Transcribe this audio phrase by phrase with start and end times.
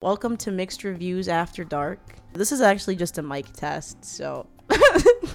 [0.00, 1.98] Welcome to Mixed Reviews After Dark.
[2.32, 4.46] This is actually just a mic test, so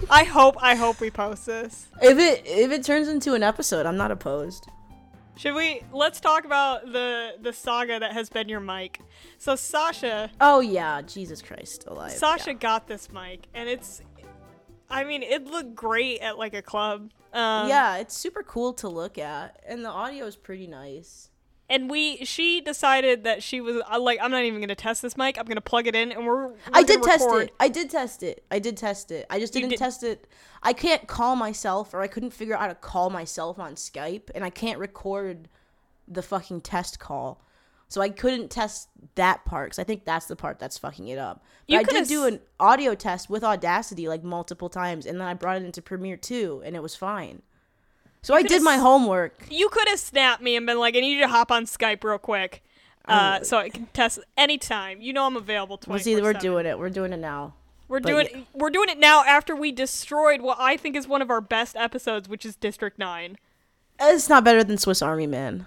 [0.09, 1.89] I hope I hope we post this.
[2.01, 4.69] if it if it turns into an episode, I'm not opposed.
[5.35, 9.01] Should we let's talk about the the saga that has been your mic.
[9.37, 12.13] So Sasha Oh yeah, Jesus Christ, alive.
[12.13, 12.57] Sasha yeah.
[12.57, 14.01] got this mic and it's
[14.89, 17.11] I mean it looked great at like a club.
[17.33, 21.31] Um, yeah, it's super cool to look at, and the audio is pretty nice.
[21.69, 25.15] And we she decided that she was uh, like I'm not even gonna test this
[25.17, 25.37] mic.
[25.39, 26.47] I'm gonna plug it in and we're.
[26.49, 27.43] we're I did test record.
[27.43, 27.53] it.
[27.59, 28.43] I did test it.
[28.51, 29.25] I did test it.
[29.29, 30.27] I just didn't did- test it.
[30.61, 34.29] I can't call myself, or I couldn't figure out how to call myself on Skype,
[34.35, 35.47] and I can't record
[36.07, 37.41] the fucking test call.
[37.87, 41.19] So I couldn't test that part because I think that's the part that's fucking it
[41.19, 41.43] up.
[41.67, 45.27] But You I did do an audio test with Audacity like multiple times, and then
[45.27, 47.41] I brought it into Premiere too, and it was fine.
[48.23, 49.35] So I did my homework.
[49.51, 52.03] You could have snapped me and been like, I need you to hop on Skype
[52.03, 52.63] real quick.
[53.05, 53.43] Uh, Oh.
[53.43, 55.01] so I can test anytime.
[55.01, 56.79] You know I'm available Well, 24 see, we're doing it.
[56.79, 57.53] We're doing it now.
[57.89, 58.39] We're But doing yeah.
[58.53, 61.75] we're doing it now after we destroyed what I think is one of our best
[61.75, 63.37] episodes, which is District Nine.
[63.99, 65.65] It's not better than Swiss Army Man,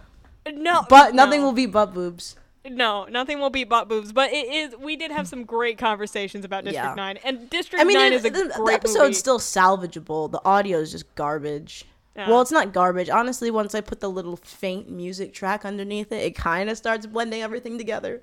[0.50, 2.36] No, but nothing no, will beat butt boobs.
[2.69, 4.12] No, nothing will beat butt boobs.
[4.12, 4.75] But it is.
[4.77, 6.95] We did have some great conversations about District Yeah.
[6.95, 9.12] Nine, and District I mean, Nine it- is a the, the episode's movie.
[9.12, 10.30] still salvageable.
[10.33, 11.84] The audio is just garbage.
[12.17, 12.31] Yeah.
[12.31, 13.11] Well, it's not garbage.
[13.11, 17.05] Honestly, once I put the little faint music track underneath it, it kind of starts
[17.06, 18.23] blending everything together.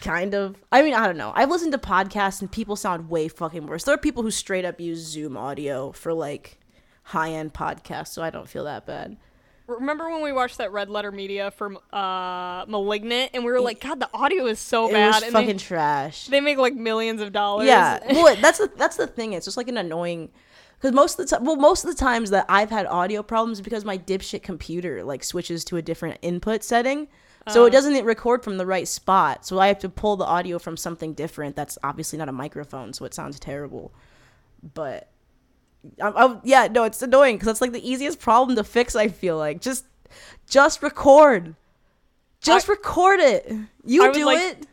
[0.00, 0.56] Kind of.
[0.72, 1.32] I mean, I don't know.
[1.34, 3.84] I've listened to podcasts and people sound way fucking worse.
[3.84, 6.58] There are people who straight up use Zoom audio for like
[7.04, 9.16] high end podcasts, so I don't feel that bad.
[9.66, 13.80] Remember when we watched that Red Letter Media for uh, *Malignant*, and we were like,
[13.80, 16.26] "God, the audio is so It bad," was and fucking they, trash.
[16.26, 17.68] they make like millions of dollars.
[17.68, 19.34] Yeah, well, that's the that's the thing.
[19.34, 20.30] It's just like an annoying,
[20.80, 23.58] because most of the time, well, most of the times that I've had audio problems
[23.58, 27.06] is because my dipshit computer like switches to a different input setting,
[27.48, 27.70] so it oh.
[27.70, 29.44] doesn't record from the right spot.
[29.44, 31.54] So I have to pull the audio from something different.
[31.54, 33.92] That's obviously not a microphone, so it sounds terrible.
[34.74, 35.10] But,
[36.00, 38.96] I, I, yeah, no, it's annoying because that's like the easiest problem to fix.
[38.96, 39.84] I feel like just
[40.48, 41.56] just record,
[42.40, 43.52] just I- record it.
[43.84, 44.66] You do like- it.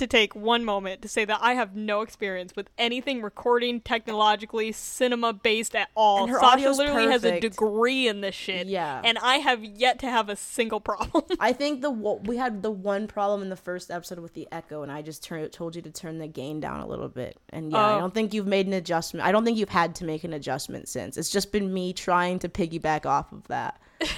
[0.00, 4.72] To take one moment to say that I have no experience with anything recording technologically
[4.72, 6.24] cinema based at all.
[6.24, 8.66] And her Sasha literally has a degree in this shit.
[8.66, 9.00] Yeah.
[9.04, 11.24] And I have yet to have a single problem.
[11.40, 14.82] I think the we had the one problem in the first episode with the echo,
[14.82, 17.36] and I just tur- told you to turn the gain down a little bit.
[17.50, 18.00] And yeah, I Oh.
[18.00, 19.24] don't think you've made an adjustment.
[19.26, 21.16] I don't think you've had to make an adjustment since.
[21.16, 23.80] It's just been me trying to piggyback off of that.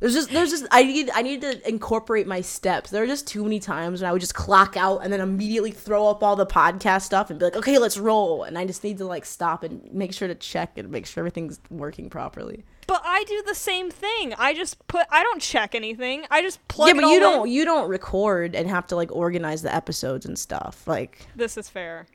[0.00, 2.90] There's just there's just I need I need to incorporate my steps.
[2.90, 5.72] There are just too many times when I would just clock out and then immediately
[5.72, 8.44] throw up all the podcast stuff and be like, okay, let's roll.
[8.44, 11.22] And I just need to like stop and make sure to check and make sure
[11.22, 12.64] everything's working properly.
[12.86, 14.34] but I do the same thing.
[14.38, 16.24] I just put I don't check anything.
[16.30, 17.20] I just plug yeah, but you in.
[17.20, 21.56] don't you don't record and have to like organize the episodes and stuff like This
[21.56, 22.06] is fair.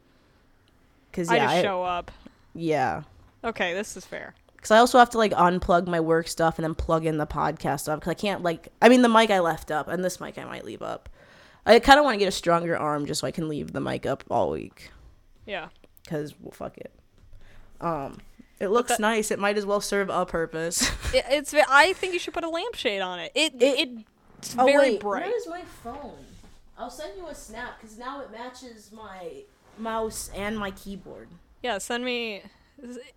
[1.12, 2.12] because I yeah just I- show up.
[2.56, 3.04] yeah
[3.44, 4.36] Okay, this is fair.
[4.64, 7.28] Because I also have to like unplug my work stuff and then plug in the
[7.28, 10.22] podcast stuff because I can't like I mean the mic I left up and this
[10.22, 11.10] mic I might leave up.
[11.66, 13.82] I kind of want to get a stronger arm just so I can leave the
[13.82, 14.92] mic up all week
[15.46, 15.68] Yeah.
[16.04, 16.92] because well, fuck it.
[17.82, 18.20] Um,
[18.60, 19.32] it looks that- nice.
[19.32, 20.90] It might as well serve a purpose.
[21.14, 23.32] It, it's I think you should put a lampshade on it.
[23.36, 23.90] It, It-
[24.40, 25.26] it's Oh, very wait, bright.
[25.26, 26.16] Where is my phone?
[26.78, 29.44] I'll send you a snap because now it matches my
[29.78, 31.28] mouse and my keyboard.
[31.62, 32.42] Yeah, send me.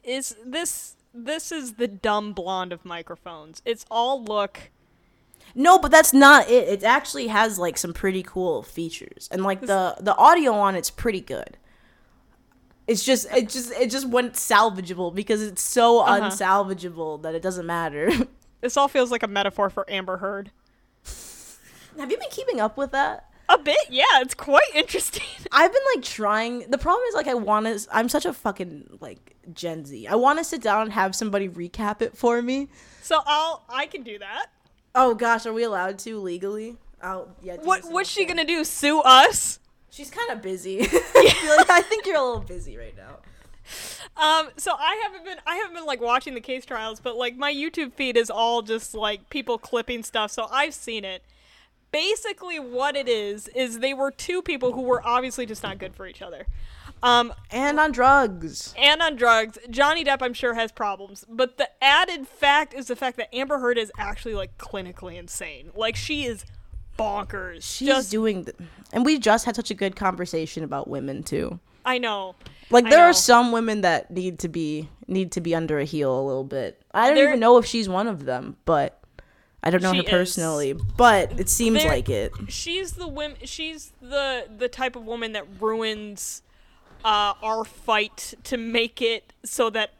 [0.04, 3.62] Is this this is the dumb blonde of microphones?
[3.64, 4.70] It's all look.
[5.54, 6.68] No, but that's not it.
[6.68, 10.90] It actually has like some pretty cool features, and like the the audio on it's
[10.90, 11.56] pretty good.
[12.86, 16.20] It's just it just it just went salvageable because it's so Uh-huh.
[16.28, 18.10] unsalvageable that it doesn't matter.
[18.62, 20.50] This all feels like a metaphor for Amber Heard.
[21.98, 23.30] Have you been keeping up with that?
[23.48, 24.04] A bit, yeah.
[24.20, 25.22] It's quite interesting.
[25.52, 26.68] I've been like trying.
[26.70, 27.86] The problem is like I want to.
[27.92, 30.06] I'm such a fucking like Gen Z.
[30.08, 32.68] I want to sit down and have somebody recap it for me.
[33.02, 34.46] so I'll I can do that.
[34.94, 36.76] Oh gosh, are we allowed to legally?
[37.02, 37.56] Oh yeah.
[37.62, 38.64] What what's she gonna do?
[38.64, 39.60] Sue us?
[39.90, 40.80] She's kind of busy.
[40.90, 43.18] I, like- I think you're a little busy right now.
[44.16, 47.36] Um, so I haven't been I haven't been like watching the case trials, but like
[47.36, 51.22] my YouTube feed is all just like people clipping stuff, so I've seen it.
[51.96, 55.94] Basically, what it is is they were two people who were obviously just not good
[55.94, 56.46] for each other.
[57.02, 58.74] Um, And on drugs.
[58.76, 59.56] and on drugs.
[59.70, 61.24] Johnny Depp, I'm sure, has problems.
[61.26, 65.70] But the added fact is the fact that Amber Heard is actually like clinically insane.
[65.74, 66.44] Like she is
[66.98, 67.62] bonkers.
[67.62, 68.56] She's just doing, th-
[68.92, 71.58] and we just had such a good conversation about women too.
[71.86, 72.34] I know.
[72.68, 73.04] Like there know.
[73.04, 76.44] are some women that need to be need to be under a heel a little
[76.44, 76.82] bit.
[76.92, 79.00] I don't There- even know if she's one of them, but
[79.62, 80.10] I don't know She her is.
[80.10, 82.32] personally, but it seems There- like it.
[82.48, 86.42] she's the women she's the the type of woman that ruins
[87.04, 89.90] uh, our fight to make it so that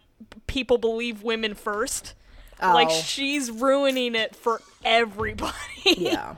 [0.46, 2.14] people believe women first
[2.60, 3.00] like Oh.
[3.00, 5.52] she's ruining it for everybody
[5.84, 6.36] Yeah.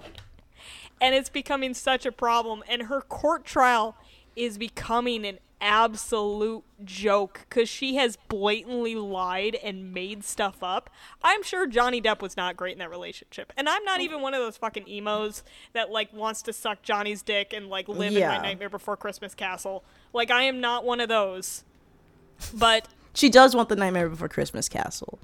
[1.00, 3.96] and it's becoming such a problem and her court trial
[4.36, 10.90] is becoming an absolute joke because she has blatantly lied and made stuff up.
[11.22, 13.52] I'm sure johnny depp was not great in that relationship.
[13.56, 14.04] And i'm not oh.
[14.04, 17.88] even one of those fucking emos that like wants to suck johnny's dick and like
[17.88, 19.84] live in my nightmare before christmas castle.
[20.12, 21.64] Like i am not one of those.
[22.54, 25.18] But She does want the Nightmare Before Christmas castle.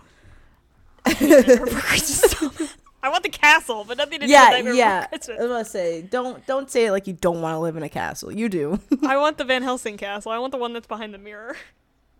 [3.05, 5.07] i want the castle but nothing to do with Yeah, nightmare yeah.
[5.13, 7.83] I was gonna say, don't don't say it like you don't want to live in
[7.83, 8.33] a castle.
[8.33, 8.81] You do.
[9.03, 11.57] i want the van helsing castle i want the one that's behind the mirror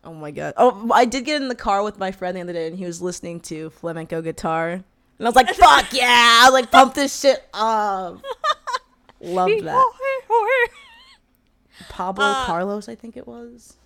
[0.05, 0.53] oh my god.
[0.57, 2.85] Oh, I did get in the car with my friend the other day, and he
[2.85, 4.85] was listening to flamenco guitar, and
[5.19, 8.21] I was like, "Fuck yeah!" I was like, "Pump this shit up."
[9.21, 9.93] Love that.
[11.89, 13.79] Pablo Uh, Carlos, I think it was.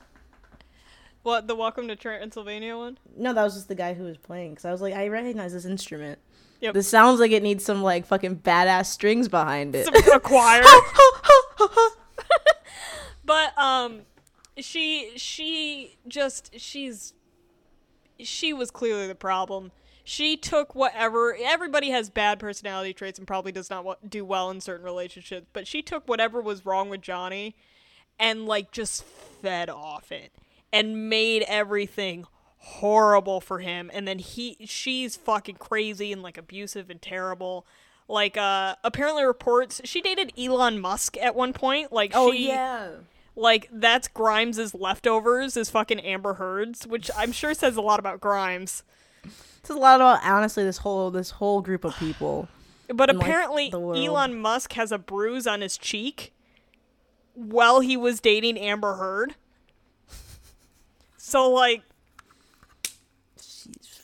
[1.22, 2.98] What the Welcome to Transylvania one?
[3.16, 4.52] No, that was just the guy who was playing.
[4.52, 6.18] Because I was like, I recognize this instrument.
[6.60, 6.74] Yep.
[6.74, 9.86] This sounds like it needs some like fucking badass strings behind it.
[9.86, 10.62] Some a choir.
[13.24, 14.02] but um,
[14.56, 17.14] she she just she's
[18.18, 19.70] she was clearly the problem.
[20.04, 24.60] She took whatever everybody has bad personality traits and probably does not do well in
[24.60, 27.54] certain relationships, but she took whatever was wrong with Johnny
[28.18, 30.32] and like just fed off it
[30.72, 32.26] and made everything
[32.68, 37.66] horrible for him and then he she's fucking crazy and like abusive and terrible
[38.08, 42.90] like uh apparently reports she dated Elon Musk at one point like oh she yeah.
[43.34, 48.20] like that's Grimes's leftovers is fucking Amber Heard's which I'm sure says a lot about
[48.20, 48.82] Grimes
[49.60, 52.48] It's a lot about honestly this whole this whole group of people.
[52.90, 53.78] But like, apparently, the.
[53.78, 56.32] Elon Musk has a bruise on his cheek
[57.34, 59.34] while he was dating Amber Heard.
[61.18, 61.82] So, like,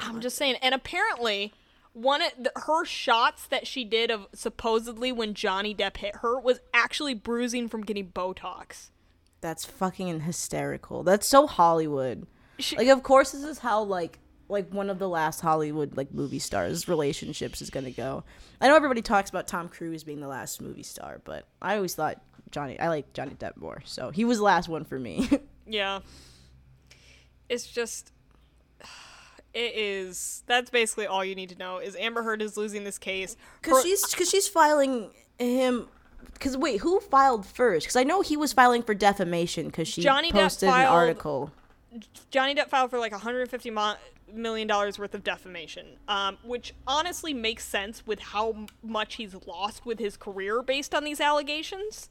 [0.05, 0.57] I'm just saying.
[0.63, 1.53] And apparently,
[1.93, 6.39] one of the, her shots that she did of supposedly when Johnny Depp hit her
[6.39, 8.91] was actually bruising from getting Botox.
[9.41, 11.03] That's fucking hysterical.
[11.03, 12.27] That's so Hollywood.
[12.59, 14.19] She- Like, of course, this is how like
[14.49, 18.25] like one of the last Hollywood like movie stars relationships is gonna go.
[18.61, 21.95] I know everybody talks about Tom Cruise being the last movie star, but I always
[21.95, 22.79] thought Johnny.
[22.79, 25.29] I like Johnny Depp more, so he was the last one for me.
[25.67, 26.01] Yeah.
[27.49, 28.13] It's just
[29.55, 32.99] it is that's basically all you need to know is Amber Heard is losing this
[32.99, 33.37] case.
[33.63, 35.89] Because she's because she's filing him.
[36.33, 37.87] Because wait, who filed first?
[37.87, 41.53] Because I know he was filing for defamation because she Johnny posted an article.
[42.31, 43.95] Johnny Depp filed for like 150 mo-
[44.33, 49.87] million dollars worth of defamation, um, which honestly makes sense with how much he's lost
[49.87, 52.11] with his career based on these allegations.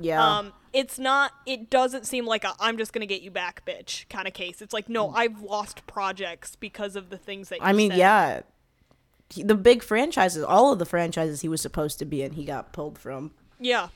[0.00, 0.38] Yeah.
[0.38, 1.32] Um, it's not.
[1.46, 4.60] It doesn't seem like a "I'm just gonna get you back, bitch" kind of case.
[4.62, 7.56] It's like, no, I've lost projects because of the things that.
[7.56, 7.68] You Mm.
[7.68, 7.98] I mean, said.
[7.98, 8.40] yeah.
[9.30, 12.44] He, the big franchises, all of the franchises he was supposed to be in, he
[12.46, 13.32] got pulled from.
[13.60, 13.88] Yeah,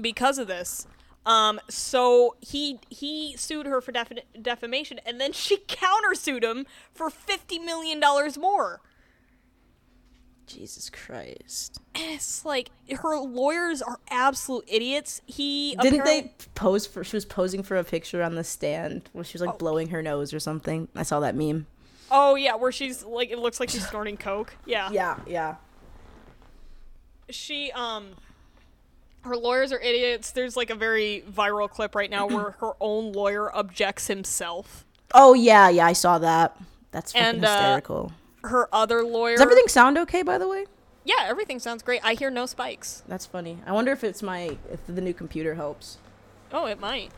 [0.00, 0.86] because of this.
[1.26, 3.92] Um, so he he sued her for
[4.40, 8.80] defamation, and then she countersued him for fifty million dollars more.
[10.46, 11.80] Jesus Christ!
[11.94, 15.20] And it's like her lawyers are absolute idiots.
[15.26, 17.02] He Didn't apparent- they pose for?
[17.04, 19.58] She was posing for a picture on the stand where she was like Oh.
[19.58, 20.88] blowing her nose or something.
[20.94, 21.66] I saw that meme.
[22.10, 24.54] Oh yeah, where she's like, it looks like she's snorting coke.
[24.66, 24.90] Yeah.
[24.92, 25.54] Yeah, yeah.
[27.30, 28.08] She um.
[29.22, 30.32] Her lawyers are idiots.
[30.32, 34.84] There's like a very viral clip right now where her own lawyer objects himself.
[35.14, 35.86] Oh yeah, yeah.
[35.86, 36.56] I saw that.
[36.90, 38.12] That's fucking And, uh, hysterical.
[38.44, 39.34] Her other lawyer.
[39.34, 40.22] Does everything sound okay?
[40.22, 40.66] By the way,
[41.04, 42.00] Yeah, everything sounds great.
[42.04, 43.02] I hear no spikes.
[43.08, 43.58] that's funny.
[43.66, 45.98] I wonder if it's my if the new computer helps.
[46.52, 47.10] Oh, it might.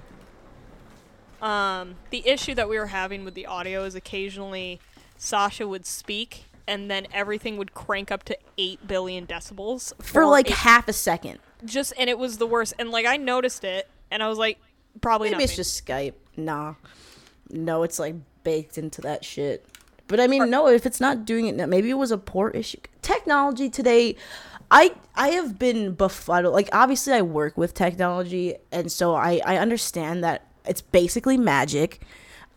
[1.42, 4.80] Um, the issue that we were having with the audio is occasionally
[5.18, 10.48] Sasha would speak and then everything would crank up to 8 billion decibels For like
[10.50, 11.38] it- half a second.
[11.64, 14.58] just and it was the worst and like I noticed it and I was like
[15.02, 16.14] probably Maybe not it's just Skype.
[16.36, 16.74] Nah.
[17.50, 19.64] No, it's like baked into that shit.
[20.08, 22.78] But I mean, no, if it's not doing it maybe it was a poor issue.
[23.02, 24.16] Technology today,
[24.70, 26.54] I I have been befuddled.
[26.54, 32.02] Like obviously I work with technology and so I I understand that it's basically magic.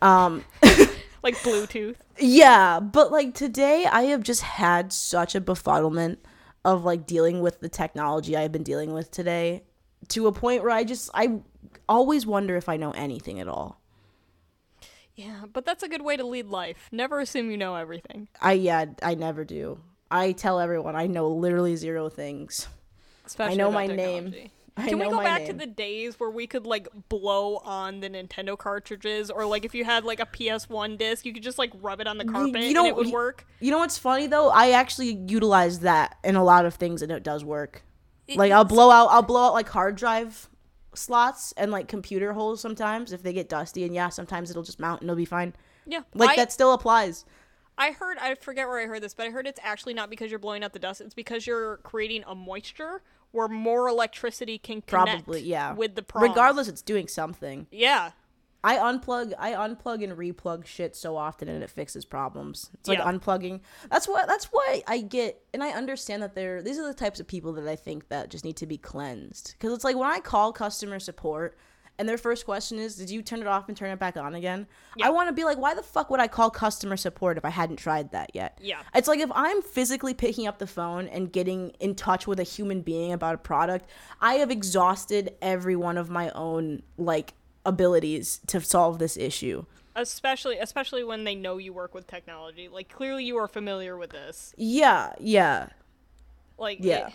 [0.02, 0.44] Um
[1.22, 1.96] like Bluetooth.
[2.18, 6.18] yeah, but like today I have just had such a befuddlement
[6.64, 9.62] of like dealing with the technology I've been dealing with today
[10.08, 11.40] to a point where I just I
[11.88, 13.79] always wonder if I know anything at all.
[15.14, 16.88] Yeah, but that's a good way to lead life.
[16.92, 18.28] Never assume you know everything.
[18.40, 19.80] I yeah, I never do.
[20.10, 22.68] I tell everyone I know literally zero things.
[23.26, 24.34] Especially I know my name.
[24.76, 28.08] I Can we go back to the days where we could like blow on the
[28.08, 31.72] Nintendo cartridges, or like if you had like a PS1 disc, you could just like
[31.82, 33.46] rub it on the carpet you know, and it would work.
[33.60, 34.48] You know what's funny though?
[34.48, 37.82] I actually utilize that in a lot of things, and it does work.
[38.34, 40.48] Like I'll blow out, I'll blow out like hard drive
[40.94, 44.80] slots and like computer holes sometimes if they get dusty, and yeah, sometimes it'll just
[44.80, 45.54] mount and it'll be fine.
[45.86, 47.24] Yeah, Like I, that still applies.
[47.78, 48.18] I heard.
[48.18, 50.62] I forget where I heard this, but I heard it's actually not because you're blowing
[50.62, 51.00] out the dust.
[51.00, 55.72] It's because you're creating a moisture where more electricity can connect Probably, yeah.
[55.72, 56.28] with the prongs.
[56.28, 57.66] Regardless, it's doing something.
[57.70, 58.10] Yeah,
[58.62, 62.70] I unplug, I unplug and replug shit so often, and it fixes problems.
[62.74, 63.10] It's like Yeah.
[63.10, 63.60] unplugging.
[63.90, 64.26] That's what.
[64.26, 66.62] That's why I get, and I understand that they're.
[66.62, 69.54] These are the types of people that I think that just need to be cleansed.
[69.58, 71.56] Because it's like when I call customer support,
[71.98, 74.34] and their first question is, "Did you turn it off and turn it back on
[74.34, 75.06] again?" Yeah.
[75.06, 77.50] I want to be like, "Why the fuck would I call customer support if I
[77.50, 78.82] hadn't tried that yet?" Yeah.
[78.94, 82.44] It's like if I'm physically picking up the phone and getting in touch with a
[82.44, 83.88] human being about a product,
[84.20, 87.34] I have exhausted every one of my own like
[87.66, 89.64] abilities to solve this issue.
[89.96, 92.68] especially especially when they know you work with technology.
[92.68, 94.54] Like clearly you are familiar with this.
[94.56, 95.68] Yeah, yeah,
[96.58, 97.08] Like yeah.
[97.08, 97.12] it-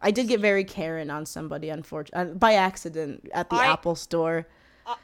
[0.00, 3.96] I did get very Karen on somebody, unfortunately, uh, by accident at the I- Apple
[3.96, 4.46] store.
[4.86, 4.94] Uh,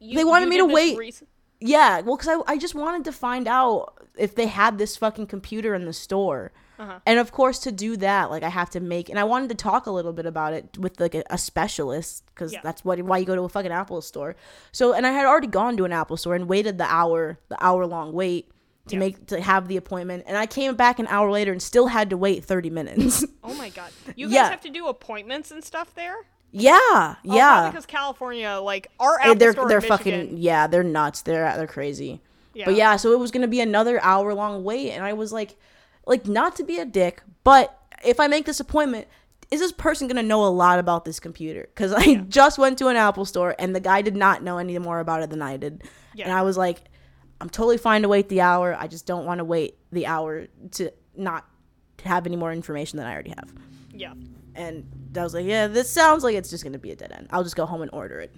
[0.00, 1.22] you- They wanted me to wait.
[1.60, 5.26] Yeah, well, because I, I just wanted to find out if they had this fucking
[5.26, 6.52] computer in the store.
[6.78, 6.98] Uh-huh.
[7.06, 9.54] And of course, to do that, like I have to make, and I wanted to
[9.54, 12.60] talk a little bit about it with like a, a specialist because Yeah.
[12.62, 14.34] that's what why you go to a fucking Apple store.
[14.72, 17.62] So, and I had already gone to an Apple store and waited the hour, the
[17.64, 18.50] hour long wait
[18.88, 18.98] to Yeah.
[19.00, 22.10] make to have the appointment, and I came back an hour later and still had
[22.10, 23.24] to wait thirty minutes.
[23.44, 23.90] Oh my god.
[24.16, 24.50] You guys Yeah.
[24.50, 26.16] have to do appointments and stuff there?
[26.54, 30.66] yeah, Oh, yeah, because California, like our Eh, Apple they're store they're Michigan, fucking yeah,
[30.66, 31.22] they're nuts.
[31.22, 32.20] They're they're crazy.
[32.54, 32.66] Yeah.
[32.66, 35.56] But yeah, so it was gonna be another hour long wait, and I was like,
[36.06, 39.06] like not to be a dick, but if I make this appointment,
[39.50, 41.68] is this person gonna know a lot about this computer?
[41.74, 44.78] Because I just went to an Apple store, and the guy did not know any
[44.78, 45.82] more about it than I did,
[46.14, 46.24] Yeah.
[46.24, 46.78] and I was like,
[47.40, 48.76] I'm totally fine to wait the hour.
[48.78, 51.46] I just don't want to wait the hour to not
[52.04, 53.52] have any more information than I already have.
[53.92, 54.14] Yeah.
[54.54, 57.28] And I was like, yeah, this sounds like it's just gonna be a dead end.
[57.30, 58.30] I'll just go home and order it.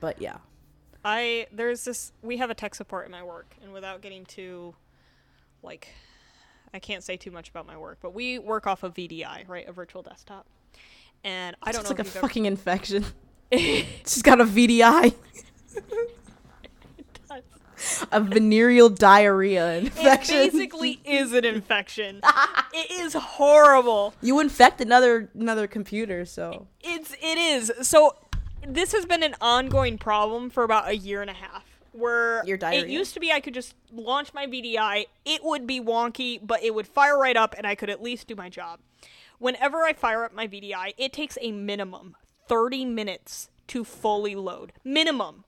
[0.00, 0.38] But yeah.
[1.04, 4.74] I there's this we have a tech support in my work and without getting too
[5.62, 5.88] like
[6.72, 9.68] I can't say too much about my work, but we work off of VDI, right?
[9.68, 10.46] A virtual desktop.
[11.24, 13.04] And I don't It's know like a fucking infection.
[13.52, 15.12] She's got a VDI,
[18.12, 20.36] a venereal diarrhea infection.
[20.36, 22.20] It basically is an infection.
[22.72, 24.14] it is horrible.
[24.20, 27.72] you infect another another computer, so It's it is.
[27.82, 28.16] So
[28.66, 31.64] this has been an ongoing problem for about a year and a half.
[32.00, 35.80] Where Your it used to be I could just launch my VDI, it would be
[35.80, 38.80] wonky, but it would fire right up and I could at least do my job.
[39.38, 42.16] Whenever I fire up my VDI, it takes a minimum
[42.48, 44.72] 30 minutes to fully load.
[44.84, 45.44] Minimum.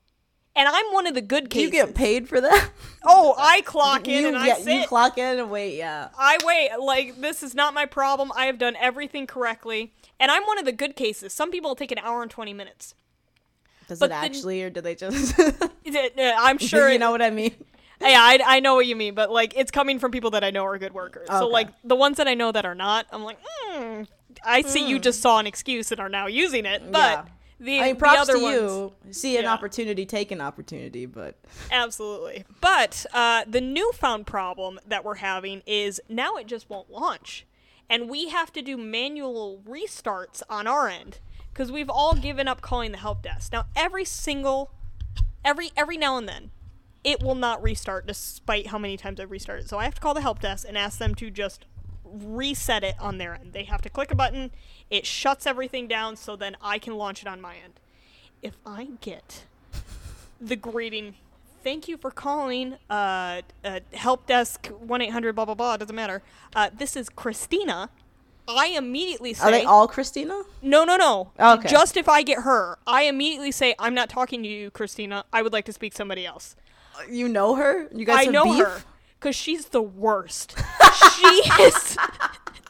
[0.54, 2.70] And I'm one of the good do you get paid for that?
[3.04, 4.82] Oh, I clock in you, and I yeah, sit.
[4.82, 5.76] you clock in and wait.
[5.76, 6.70] Yeah, I wait.
[6.78, 8.30] Like this is not my problem.
[8.36, 11.32] I have done everything correctly, and I'm one of the good cases.
[11.32, 12.94] Some people take an hour and twenty minutes.
[13.88, 15.34] Does But it then- actually, or do they just?
[15.86, 16.90] I'm sure.
[16.90, 17.54] you know what I mean.
[18.00, 20.50] Yeah, I, I know what you mean, but like it's coming from people that I
[20.50, 21.28] know are good workers.
[21.28, 23.38] So like the ones that I know that are not, I'm like,
[23.70, 24.08] mm,
[24.44, 26.82] I see you just saw an excuse and are now using it.
[26.90, 27.24] But Yeah.
[27.60, 28.92] the, I mean, the other to ones, you.
[29.12, 29.52] See an Yeah.
[29.52, 31.36] opportunity, take an opportunity, but
[31.70, 32.44] Absolutely.
[32.60, 37.46] But uh, the newfound problem that we're having is now it just won't launch.
[37.88, 41.20] And we have to do manual restarts on our end
[41.52, 43.52] because we've all given up calling the help desk.
[43.52, 44.70] Now, every single,
[45.44, 46.50] every every now and then,
[47.04, 49.68] it will not restart despite how many times I've restarted.
[49.68, 51.66] So I have to call the help desk and ask them to just
[52.04, 53.52] reset it on their end.
[53.52, 54.50] They have to click a button,
[54.90, 57.80] it shuts everything down, so then I can launch it on my end.
[58.42, 59.44] If I get
[60.40, 61.14] the greeting,
[61.62, 66.22] thank you for calling, uh, uh help desk 1 800 blah blah blah, doesn't matter.
[66.54, 67.90] Uh, this is Christina.
[68.48, 70.42] I immediately say, are they all Christina?
[70.62, 71.30] no, no, no.
[71.38, 71.68] Okay.
[71.68, 75.24] Just if I get her, I immediately say, I'm not talking to you, Christina.
[75.32, 76.56] I would like to speak to somebody else.
[76.96, 77.88] Uh, you know her?
[77.94, 78.64] You guys I have know beef?
[78.64, 78.82] her
[79.18, 80.56] because she's the worst.
[81.16, 81.26] she
[81.60, 81.96] is.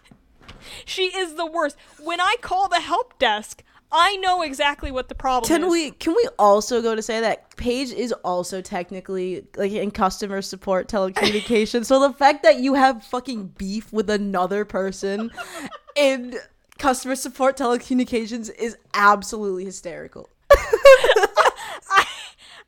[0.84, 1.76] she is the worst.
[2.02, 3.62] When I call the help desk,
[3.94, 5.70] I know exactly what the problem Can is.
[5.70, 10.40] we can we also go to say that Paige is also technically like in customer
[10.40, 11.84] support telecommunications.
[11.84, 15.30] so the fact that you have fucking beef with another person
[15.96, 16.36] in
[16.78, 20.30] customer support telecommunications is absolutely hysterical.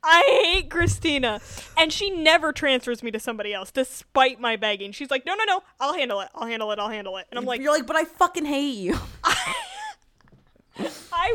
[0.07, 0.21] I
[0.53, 1.41] hate Christina.
[1.75, 4.91] And she never transfers me to somebody else despite my begging.
[4.91, 6.29] She's like, no, no, no, I'll handle it.
[6.35, 6.77] I'll handle it.
[6.77, 7.25] I'll handle it.
[7.31, 8.95] And I'm like, You're like, but I fucking hate you.
[9.23, 9.55] I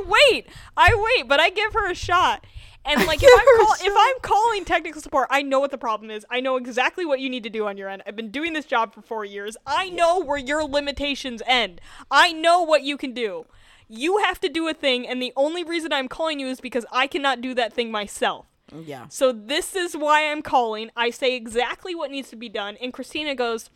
[0.06, 0.46] wait.
[0.76, 2.44] I wait, but I give her a shot.
[2.84, 3.92] And like if I'm call- if.
[3.96, 6.24] I'm calling technical support, I know what the problem is.
[6.30, 8.02] I know exactly what you need to do on your end.
[8.06, 9.56] I've been doing this job for 4 years.
[9.66, 11.80] I know where your limitations end.
[12.10, 13.44] I know what you can do.
[13.86, 16.86] You have to do a thing and the only reason I'm calling you is because
[16.90, 18.46] I cannot do that thing myself.
[18.72, 19.08] yeah.
[19.08, 20.90] So this is why I'm calling.
[20.96, 23.68] I say exactly what needs to be done, and Christina goes,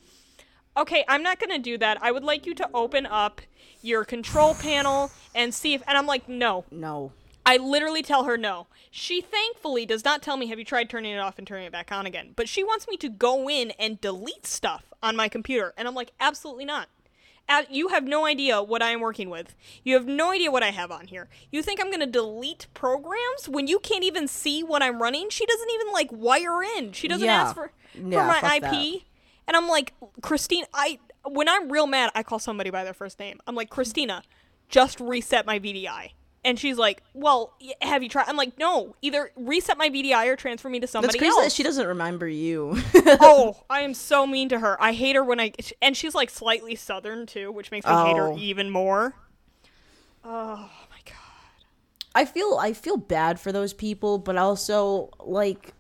[0.77, 1.99] "Okay, I'm not gonna do that.
[2.03, 3.41] I would like you to open up
[3.83, 7.13] your control panel and see if." And I'm like, "No." No.
[7.47, 8.67] I literally tell her no.
[8.91, 11.73] She thankfully does not tell me, "Have you tried turning it off and turning it
[11.73, 15.29] back on again?" But she wants me to go in and delete stuff on my
[15.29, 16.89] computer, and I'm like, "Absolutely not."
[17.69, 19.55] You have no idea what I am working with.
[19.83, 21.29] You have no idea what I have on here.
[21.53, 25.29] You think I'm going to delete programs when you can't even see what I'm running?
[25.29, 26.93] She doesn't even like wire in.
[26.93, 27.43] She doesn't Yeah.
[27.43, 28.63] ask for, for Yeah, my IP.
[28.63, 29.01] that.
[29.47, 33.19] And I'm like, Christine, I when I'm real mad, I call somebody by their first
[33.19, 33.41] name.
[33.47, 34.23] I'm like, Christina,
[34.69, 36.11] just reset my VDI.
[36.47, 40.37] And she's like, "Well, have you tried?" I'm like, "No, either reset my VDI or
[40.37, 42.77] transfer me to That's somebody crazy else." that she doesn't remember you.
[42.95, 44.77] oh, I am so mean to her.
[44.79, 48.19] I hate her when I and she's like slightly southern too, which makes me hate
[48.19, 48.37] her Oh.
[48.37, 49.15] even more.
[50.23, 51.15] Oh my god.
[52.15, 55.73] I feel I feel bad for those people, but also like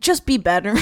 [0.00, 0.74] just be better.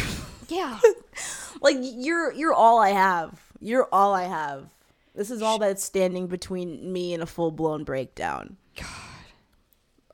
[0.49, 0.80] Yeah.
[1.60, 3.40] like you're you're all I have.
[3.60, 4.68] You're all I have.
[5.14, 8.56] This is all that's standing between me and a full blown breakdown.
[8.76, 8.86] God.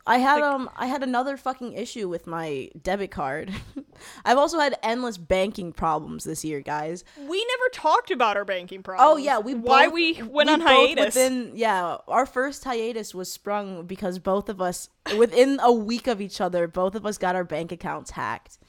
[0.07, 3.51] I had um I had another fucking issue with my debit card.
[4.25, 7.03] I've also had endless banking problems this year, guys.
[7.17, 9.13] We never talked about our banking problems.
[9.13, 11.15] Oh yeah, we why both- we went we on hiatus.
[11.15, 16.21] Within yeah, our first hiatus was sprung because both of us within a week of
[16.21, 18.59] each other, both of us got our bank accounts hacked.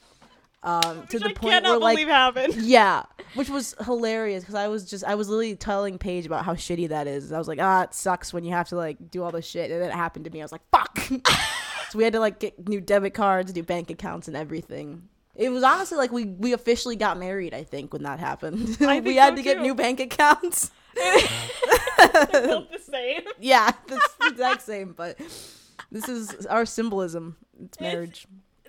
[0.63, 2.55] Um, to the I point where like happened.
[2.57, 3.03] yeah,
[3.35, 6.89] which was hilarious because I was just I was literally telling Paige about how shitty
[6.89, 7.31] that is.
[7.31, 9.69] I was like, ah, it sucks when you have to like do all this shit,
[9.71, 10.41] and then it happened to me.
[10.41, 10.97] I was like, fuck.
[11.89, 15.03] so we had to like get new debit cards, new bank accounts, and everything.
[15.35, 17.53] It was honestly like we we officially got married.
[17.53, 19.63] I think when that happened, we had so, to get too.
[19.63, 20.71] new bank accounts.
[20.95, 23.21] The same.
[23.39, 24.93] yeah, the exact same.
[24.93, 25.19] But
[25.91, 27.37] this is our symbolism.
[27.63, 28.27] It's marriage.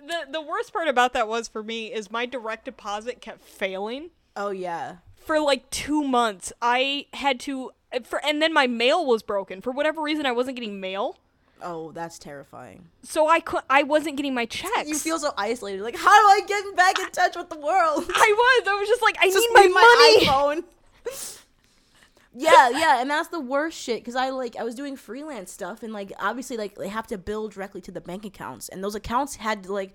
[0.09, 4.09] The the worst part about that was for me is my direct deposit kept failing.
[4.35, 4.97] oh yeah.
[5.15, 6.51] for like two months.
[6.61, 7.71] I had to
[8.03, 10.25] for, and then my mail was broken for whatever reason.
[10.25, 11.17] I wasn't getting mail,
[11.61, 12.87] Oh, that's terrifying.
[13.03, 14.87] so I could I wasn't getting my checks.
[14.89, 15.81] You feel so isolated.
[15.83, 18.05] Like, how do I get back in touch with the world?
[18.15, 18.67] I was.
[18.67, 19.61] I was just like, I Just need my,
[20.21, 20.61] need money.
[20.63, 21.35] iPhone.
[22.33, 25.81] yeah, yeah, and that's the worst shit because I like I was doing freelance stuff
[25.83, 28.95] and like obviously like they have to bill directly to the bank accounts and those
[28.95, 29.93] accounts had to like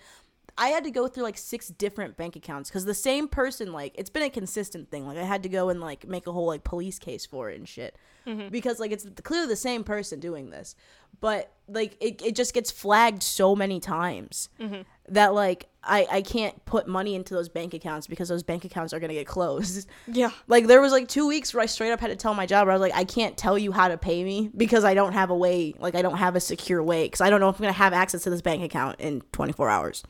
[0.57, 3.95] I had to go through like six different bank accounts because the same person like
[3.97, 6.47] it's been a consistent thing like I had to go and like make a whole
[6.47, 8.49] like police case for it and shit mm-hmm.
[8.49, 10.77] because like it's clearly the same person doing this
[11.21, 14.83] but like it, it just gets flagged so many times mm-hmm.
[15.09, 18.95] That like I, I can't put money into those bank accounts because those bank accounts
[18.95, 20.31] are gonna get closed Yeah.
[20.47, 22.67] like there was like two weeks where I straight up had to tell my job
[22.67, 25.13] where I was like, I can't tell you how to pay me because I don't
[25.13, 27.57] have a way, like I don't have a secure way because I don't know if
[27.57, 30.03] I'm gonna have access to this bank account in 24 hours.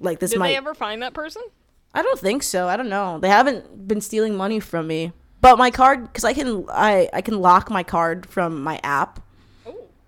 [0.00, 0.48] Like this Did might.
[0.48, 1.42] they ever find that person?
[1.94, 2.68] I don't think so.
[2.68, 3.18] I don't know.
[3.18, 7.20] They haven't been stealing money from me, but my card because I can I I
[7.22, 9.20] can lock my card from my app.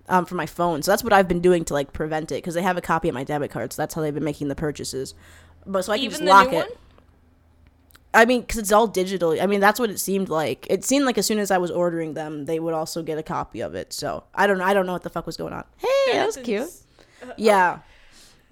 [0.07, 2.53] Um, from my phone, so that's what I've been doing to like prevent it because
[2.53, 4.55] they have a copy of my debit card, so that's how they've been making the
[4.55, 5.15] purchases.
[5.65, 6.53] But so I can Even just lock it.
[6.53, 6.67] one?
[8.13, 9.41] I mean, because it's all digital.
[9.41, 10.67] I mean, that's what it seemed like.
[10.69, 13.23] It seemed like as soon as I was ordering them, they would also get a
[13.23, 13.91] copy of it.
[13.93, 14.63] So I don't know.
[14.63, 15.63] I don't know what the fuck was going on.
[15.77, 16.61] Hey, that, was is cute.
[16.61, 16.83] ins-
[17.37, 17.79] Yeah.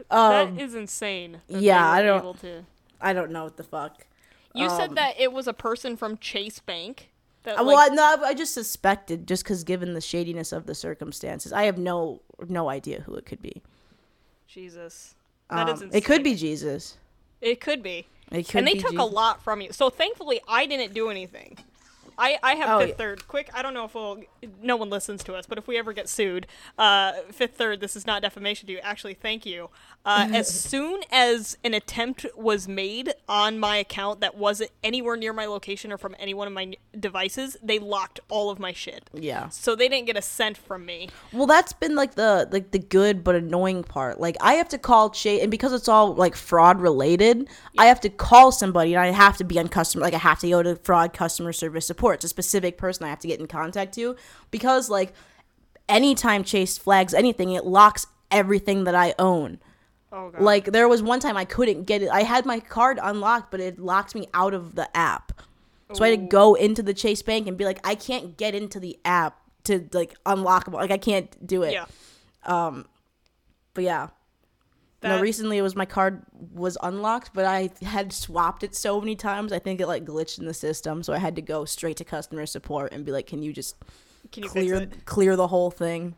[0.09, 1.41] Um, that is insane.
[1.47, 2.65] that yeah, I don't- able to-
[2.99, 4.07] I don't know what the fuck.
[4.55, 7.11] You Um, said that it was a person from Chase Bank.
[7.43, 10.73] That, like, well, I, no, I just suspected just because given the shadiness of the
[10.75, 13.61] circumstances, I have no no idea who it could be.
[14.47, 15.15] Jesus.
[15.49, 15.97] That is Um, insane.
[15.97, 16.97] it could be Jesus.
[17.41, 18.07] It could be.
[18.31, 18.99] It could and they took Jesus.
[18.99, 19.73] a lot from you.
[19.73, 21.57] So thankfully, I didn't do anything.
[22.17, 22.95] I, I have Oh, fifth yeah.
[22.95, 23.27] third.
[23.27, 24.21] Quick, I don't know if we'll.
[24.61, 26.47] No one listens to us, but if we ever get sued,
[26.77, 27.79] uh, fifth third.
[27.79, 28.79] This is not defamation to you.
[28.79, 29.69] Actually, thank you.
[30.05, 35.33] Uh, as soon as an attempt was made on my account that wasn't anywhere near
[35.33, 39.09] my location or from any one of my devices, they locked all of my shit.
[39.13, 39.49] Yeah.
[39.49, 41.09] So they didn't get a cent from me.
[41.31, 44.19] Well, that's been like the like the good but annoying part.
[44.19, 47.47] Like I have to call Chase, and because it's all like fraud related,
[47.77, 50.03] I have to call somebody, and I have to be on customer.
[50.03, 52.02] Like I have to go to fraud customer service support.
[52.11, 54.17] It's a specific person I have to get in contact to
[54.51, 55.13] because like
[55.87, 59.59] anytime Chase flags anything, it locks everything that I own.
[60.11, 60.41] Oh god.
[60.41, 62.09] Like there was one time I couldn't get it.
[62.09, 65.41] I had my card unlocked, but it locked me out of the app.
[65.93, 68.55] So I had to go into the Chase Bank and be like, I can't get
[68.55, 70.73] into the app to like unlock them.
[70.73, 71.73] Like I can't do it.
[71.73, 71.85] yeah.
[72.45, 72.87] Um,
[73.75, 74.07] but yeah.
[75.03, 79.15] No, recently it was my card was unlocked, but I had swapped it so many
[79.15, 79.51] times.
[79.51, 82.03] I think it like glitched in the system, so I had to go straight to
[82.03, 83.75] customer support and be like, "Can you just
[84.31, 86.15] Can you clear clear the whole thing?"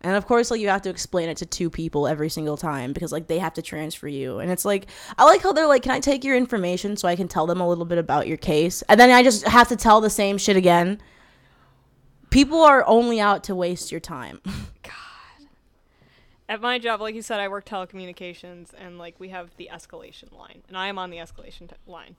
[0.00, 2.92] And of course, like you have to explain it to two people every single time
[2.92, 4.38] because like they have to transfer you.
[4.38, 7.16] And it's like I like how they're like, "Can I take your information so I
[7.16, 9.76] can tell them a little bit about your case?" And then I just have to
[9.76, 11.00] tell the same shit again.
[12.28, 14.40] People are only out to waste your time.
[16.54, 20.32] At my job, like you said, I work telecommunications, and like we have the escalation
[20.38, 22.14] line, and I am on the escalation t- line.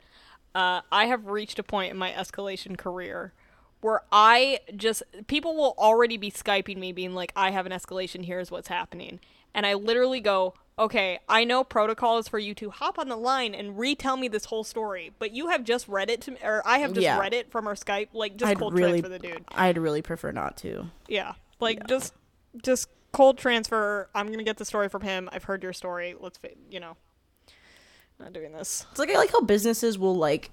[0.54, 3.32] Uh, I have reached a point in my escalation career
[3.80, 8.26] where I just people will already be skyping me, being like, "I have an escalation.
[8.26, 9.22] Here's what's happening,"
[9.54, 13.16] and I literally go, "Okay, I know protocol is for you to hop on the
[13.16, 16.40] line and retell me this whole story, but you have just read it to me,
[16.44, 17.18] or I have just Yeah.
[17.18, 18.10] read it from our Skype.
[18.12, 20.88] Like, just I'd cold really, transfer the dude." I'd really prefer not to.
[21.08, 21.36] Yeah.
[21.62, 22.14] Like just
[22.62, 24.10] just cold transfer.
[24.14, 25.30] I'm going to get the story from him.
[25.32, 26.16] I've heard your story.
[26.20, 26.38] Let's
[26.70, 26.98] you know.
[28.20, 28.86] Not doing this.
[28.92, 30.52] It's like I like how businesses will like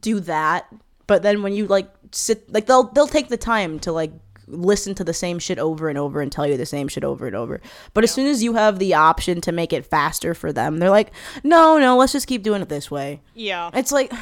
[0.00, 0.66] do that,
[1.06, 4.12] but then when you like sit like they'll they'll take the time to like
[4.46, 7.26] listen to the same shit over and over and tell you the same shit over
[7.26, 7.60] and over.
[7.92, 10.90] But as soon as you have the option to make it faster for them, they're
[10.90, 11.12] like,
[11.44, 13.70] "No, no, let's just keep doing it this way." Yeah.
[13.74, 14.12] It's like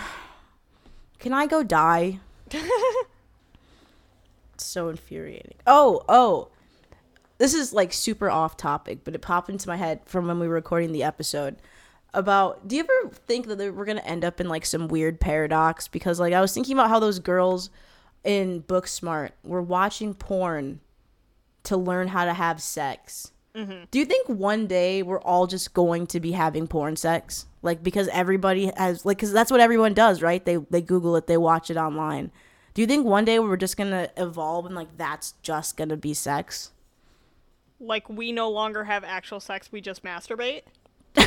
[1.21, 2.19] can I go die?
[2.51, 2.65] it's
[4.57, 5.55] so infuriating.
[5.67, 6.49] Oh, oh.
[7.39, 10.49] This is like super off topic, but it popped into my head from when we
[10.49, 11.57] were recording the episode
[12.15, 15.21] about do you ever think that we're going to end up in like some weird
[15.21, 17.69] paradox because like I was thinking about how those girls
[18.25, 20.81] in Booksmart were watching porn
[21.65, 23.33] to learn how to have sex.
[23.55, 23.85] Mm-hmm.
[23.91, 27.47] Do you think one day we're all just going to be having porn sex?
[27.61, 30.45] Like because everybody has like cuz that's what everyone does, right?
[30.45, 32.33] They they google it, they watch it online.
[32.73, 35.89] Do you think one day we're just going to evolve and like that's just going
[35.89, 36.71] to be sex?
[37.81, 40.63] Like we no longer have actual sex, we just masturbate.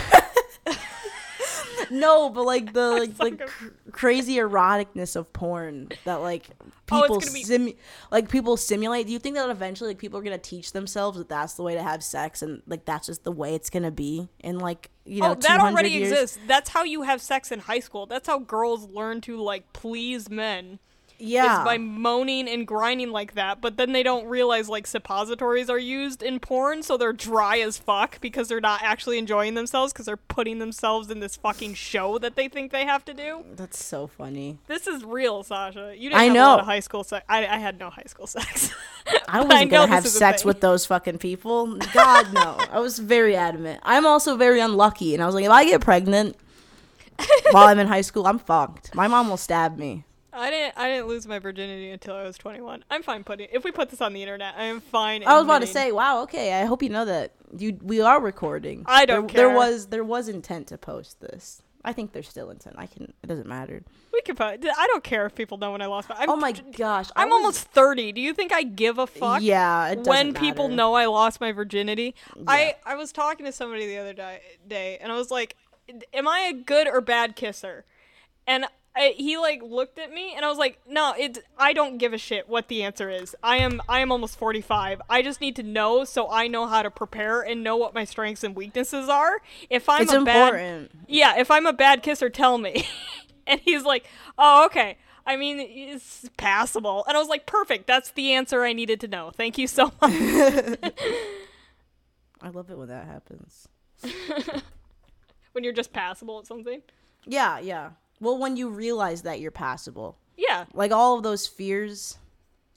[1.91, 6.49] No, but like the like, so like cr- crazy eroticness of porn that like
[6.91, 7.75] Oh, people gonna be- simu-
[8.11, 9.07] like people simulate.
[9.07, 11.75] Do you think that eventually like people are gonna teach themselves that that's the way
[11.75, 15.21] to have sex and like that's just the way it's gonna be in like you
[15.21, 16.11] know oh, that already years?
[16.11, 16.39] exists.
[16.47, 18.05] That's how you have sex in high school.
[18.05, 20.79] That's how girls learn to like please men.
[21.19, 25.69] Yeah, Is by moaning and grinding like that, but then they don't realize like suppositories
[25.69, 29.91] are used in porn, so they're dry as fuck because they're not actually enjoying themselves
[29.91, 33.43] because they're putting themselves in this fucking show that they think they have to do.
[33.55, 34.59] that's so funny.
[34.67, 35.93] This is real, Sasha.
[35.95, 36.65] You didn't I have a lot know.
[36.65, 37.25] high school sex.
[37.27, 38.73] I, I had no high school sex.
[39.27, 41.77] I wasn't know gonna have sex with those fucking people.
[41.93, 42.57] God no.
[42.71, 43.81] I was very adamant.
[43.83, 46.37] I'm also very unlucky, and I was like, if I get pregnant
[47.51, 48.95] while I'm in high school, I'm fucked.
[48.95, 50.05] My mom will stab me.
[50.31, 50.77] I didn't.
[50.77, 52.83] I didn't lose my virginity until I was 21.
[52.89, 53.47] I'm fine putting.
[53.51, 55.23] If we put this on the internet, I am fine.
[55.25, 56.61] I was about to say, wow, okay.
[56.61, 58.83] I hope you know that you we are recording.
[58.87, 61.61] I don't there, There was there was intent to post this.
[61.83, 62.75] I think there's still intent.
[62.77, 63.13] I can.
[63.23, 63.81] It doesn't matter.
[64.11, 64.45] we can put.
[64.45, 66.25] I don't care if people know when I lost my.
[66.27, 68.11] Oh my gosh, I I'm was- almost 30.
[68.11, 69.41] Do you think I give a fuck?
[69.41, 72.15] Yeah, when people know I lost my virginity.
[72.47, 75.55] I I was talking to somebody the other di- day, and I was like,
[76.13, 77.85] "Am I a good or bad kisser?"
[78.45, 78.65] And
[78.99, 82.11] I, he like looked at me, and I was like, "No, it's I don't give
[82.11, 83.33] a shit what the answer is.
[83.41, 85.01] I am I am almost 45.
[85.09, 88.03] I just need to know so I know how to prepare and know what my
[88.03, 89.41] strengths and weaknesses are.
[89.69, 92.85] If I'm It's a bad yeah, if I'm a bad kisser, tell me.
[93.47, 94.05] and he's like,
[94.37, 97.05] "Oh, okay." I mean, it's passable.
[97.07, 97.87] And I was like, "Perfect.
[97.87, 99.31] That's the answer I needed to know.
[99.31, 100.11] Thank you so much."
[102.41, 103.69] I love it when that happens.
[105.53, 106.81] when you're just passable at something.
[107.25, 107.91] Yeah, yeah.
[108.19, 110.65] Well, when you realize that you're passable, Yeah.
[110.73, 112.17] like all of those fears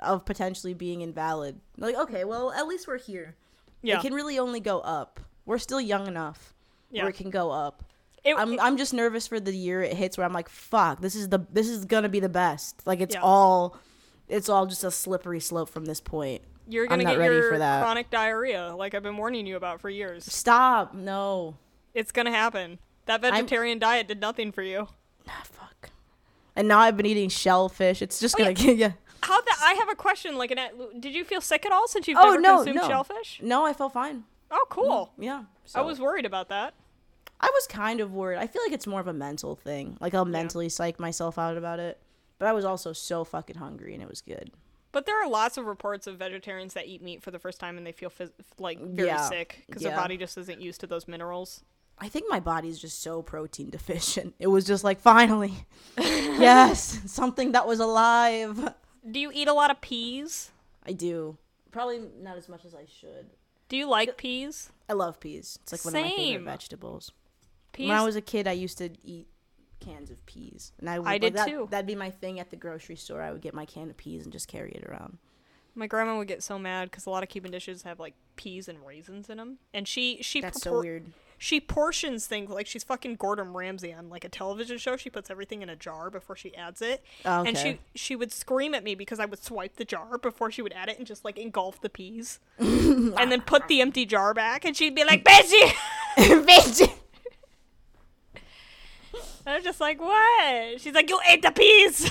[0.00, 1.60] of potentially being invalid.
[1.76, 3.36] Like, okay, well, at least we're here.
[3.82, 3.98] Yeah.
[3.98, 5.20] It can really only go up.
[5.46, 6.54] We're still young enough
[6.90, 7.02] Yeah.
[7.02, 7.84] where it can go up.
[8.24, 11.00] It- I'm it- I'm just nervous for the year it hits where I'm like, fuck,
[11.00, 12.86] this is the this is gonna be the best.
[12.86, 13.22] Like it's Yeah.
[13.22, 13.76] all
[14.28, 16.42] it's all just a slippery slope from this point.
[16.68, 17.82] you're I'm gonna get ready your for that.
[17.82, 20.24] chronic diarrhea, like I've been warning you about for years.
[20.32, 20.94] Stop.
[20.94, 21.56] No.
[21.94, 22.78] It's gonna happen.
[23.06, 24.86] That vegetarian diet did nothing for you.
[25.28, 25.90] Ah, fuck.
[26.56, 28.02] And now I've been eating shellfish.
[28.02, 28.92] It's just Oh, gonna get yeah.
[29.22, 29.58] How that?
[29.62, 30.36] I have a question.
[30.36, 30.52] Like,
[30.98, 32.88] did you feel sick at all since you've Oh never no, consumed no.
[32.88, 33.40] shellfish?
[33.42, 34.24] No, I felt fine.
[34.50, 35.12] Oh, cool.
[35.18, 35.44] Yeah.
[35.74, 36.74] I was worried about that.
[37.40, 38.38] I was kind of worried.
[38.38, 39.96] I feel like it's more of a mental thing.
[40.00, 41.98] Like I'll mentally psych myself out about it.
[42.38, 44.50] But I was also so fucking hungry and it was good.
[44.90, 47.78] But there are lots of reports of vegetarians that eat meat for the first time
[47.78, 49.22] and they feel phys- like very Yeah.
[49.28, 51.62] sick because their body just isn't used to those minerals.
[51.98, 54.34] I think my body's just so protein deficient.
[54.38, 55.66] It was just like finally,
[55.98, 58.74] yes, something that was alive.
[59.08, 60.50] Do you eat a lot of peas?
[60.84, 61.38] I do.
[61.70, 63.26] Probably not as much as I should.
[63.68, 64.70] Do you like peas?
[64.88, 65.58] I love peas.
[65.62, 67.12] It's like one of my favorite vegetables.
[67.72, 67.88] Peas.
[67.88, 69.28] When I was a kid, I used to eat
[69.80, 71.68] cans of peas, and I, would, I like, did that, too.
[71.70, 73.22] That'd be my thing at the grocery store.
[73.22, 75.18] I would get my can of peas and just carry it around.
[75.74, 78.68] My grandma would get so mad because a lot of Cuban dishes have like peas
[78.68, 81.06] and raisins in them, and she she That's so weird.
[81.42, 84.96] She portions things like she's fucking Gordon Ramsay on like a television show.
[84.96, 88.30] She puts everything in a jar before she adds it, Oh, and she she would
[88.32, 91.04] scream at me because I would swipe the jar before she would add it and
[91.04, 95.02] just like engulf the peas, and then put the empty jar back, and she'd be
[95.02, 95.72] like, "Bitchy,
[96.16, 96.92] "Bitchy."
[99.44, 102.08] I was just like, "What?" She's like, "You ate the peas."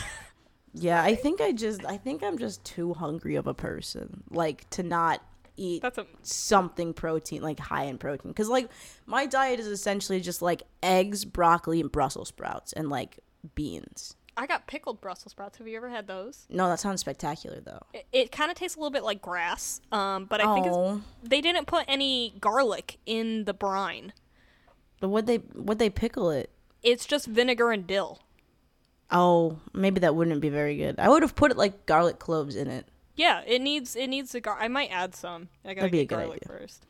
[0.74, 4.70] yeah, I think I just, I think I'm just too hungry of a person, like
[4.72, 5.24] to not
[5.62, 8.32] eat That's a something protein, like high in protein.
[8.32, 8.70] Because like
[9.06, 13.20] my diet is essentially just like eggs, broccoli, and Brussels sprouts, and like
[13.56, 14.16] beans.
[14.38, 15.58] I got pickled Brussels sprouts.
[15.58, 16.46] Have you ever had those?
[16.50, 17.82] No, that sounds spectacular though.
[17.94, 20.76] It, it kind of tastes a little bit like grass, um, but I think it's,
[20.76, 24.14] Oh, they didn't put any garlic in the brine.
[25.02, 26.50] but would they would they pickle it?
[26.82, 28.20] It's just vinegar and dill.
[29.12, 30.98] Oh, maybe that wouldn't be very good.
[30.98, 32.88] I would have put like garlic cloves in it.
[33.16, 34.58] Yeah, it needs it needs the gar.
[34.60, 35.50] I might add some.
[35.66, 36.60] I gotta That'd be a good garlic idea.
[36.60, 36.86] first.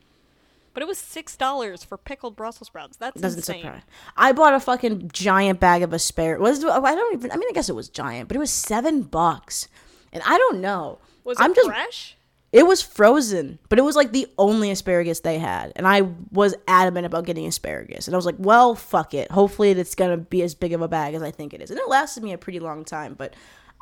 [0.74, 2.96] But it was six dollars for pickled Brussels sprouts.
[2.96, 3.62] That's Doesn't insane.
[3.62, 3.82] surprise.
[4.16, 6.42] I bought a fucking giant bag of asparagus.
[6.42, 7.30] Was I don't even.
[7.30, 9.68] I mean, I guess it was giant, but it was seven bucks,
[10.12, 10.98] and I don't know.
[11.24, 11.66] Was it I'm just.
[11.68, 12.16] fresh?
[12.52, 16.54] It was frozen, but it was like the only asparagus they had, and I was
[16.68, 18.06] adamant about getting asparagus.
[18.06, 19.30] And I was like, "Well, fuck it.
[19.30, 21.80] Hopefully, it's gonna be as big of a bag as I think it is." And
[21.80, 23.32] it lasted me a pretty long time, but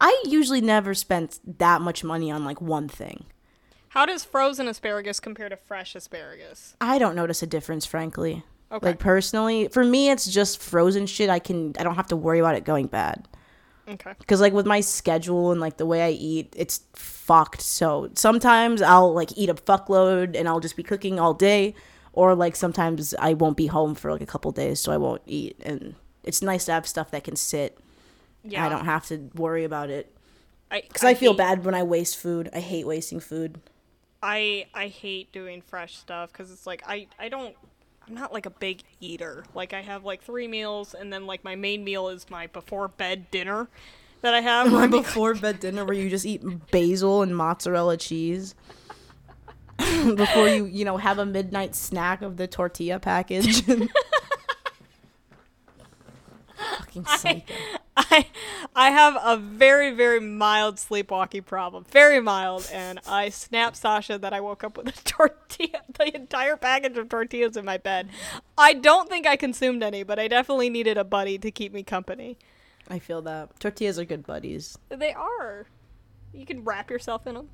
[0.00, 3.26] I usually never spent that much money on like one thing.
[3.88, 6.76] How does frozen asparagus compare to fresh asparagus?
[6.80, 8.44] I don't notice a difference, frankly.
[8.72, 8.86] Okay.
[8.86, 11.28] Like personally, for me, it's just frozen shit.
[11.28, 13.26] I can, I don't have to worry about it going bad.
[13.88, 14.14] Okay.
[14.18, 17.60] Because like with my schedule and like the way I eat, it's fucked.
[17.60, 21.74] So sometimes I'll like eat a fuckload and I'll just be cooking all day,
[22.12, 25.22] or like sometimes I won't be home for like a couple days, so I won't
[25.26, 25.56] eat.
[25.62, 27.76] And it's nice to have stuff that can sit.
[28.44, 28.64] Yeah.
[28.64, 30.14] I don't have to worry about it.
[30.70, 32.48] I, Because I, feel hate- bad when I waste food.
[32.54, 33.60] I hate wasting food.
[34.22, 37.56] I I hate doing fresh stuff because it's like I I don't
[38.06, 39.44] I'm not like a big eater.
[39.54, 42.88] Like I have like three meals and then like my main meal is my before
[42.88, 43.68] bed dinner
[44.20, 44.72] that I have.
[44.74, 48.54] I'm before bed dinner where you just eat basil and mozzarella cheese
[49.78, 53.62] before you you know have a midnight snack of the tortilla package
[56.78, 57.79] fucking psycho I
[58.74, 64.32] I have a very very mild sleepwalking problem, very mild, and I snapped Sasha that
[64.32, 68.08] I woke up with a tortilla, the entire package of tortillas in my bed.
[68.58, 71.82] I don't think I consumed any, but I definitely needed a buddy to keep me
[71.82, 72.38] company.
[72.88, 75.66] i feel that tortillas are good buddies They are.
[76.32, 77.48] You can wrap yourself in them.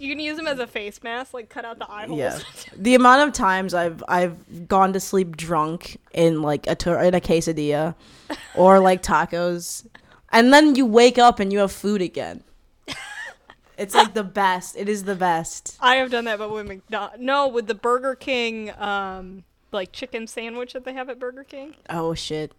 [0.00, 2.18] You can use them as a face mask, like cut out the eye holes.
[2.18, 2.38] yeah
[2.76, 7.14] the amount of times i've i've gone to sleep drunk in like a tor- in
[7.14, 7.94] a quesadilla
[8.54, 9.86] or like tacos
[10.32, 12.42] and then you wake up and you have food again
[13.78, 17.16] it's like the best it is the best I have done that, but with McDonald's.
[17.20, 21.74] No, with the Burger King, um, like chicken sandwich that they have at Burger King.
[21.88, 22.52] Oh shit.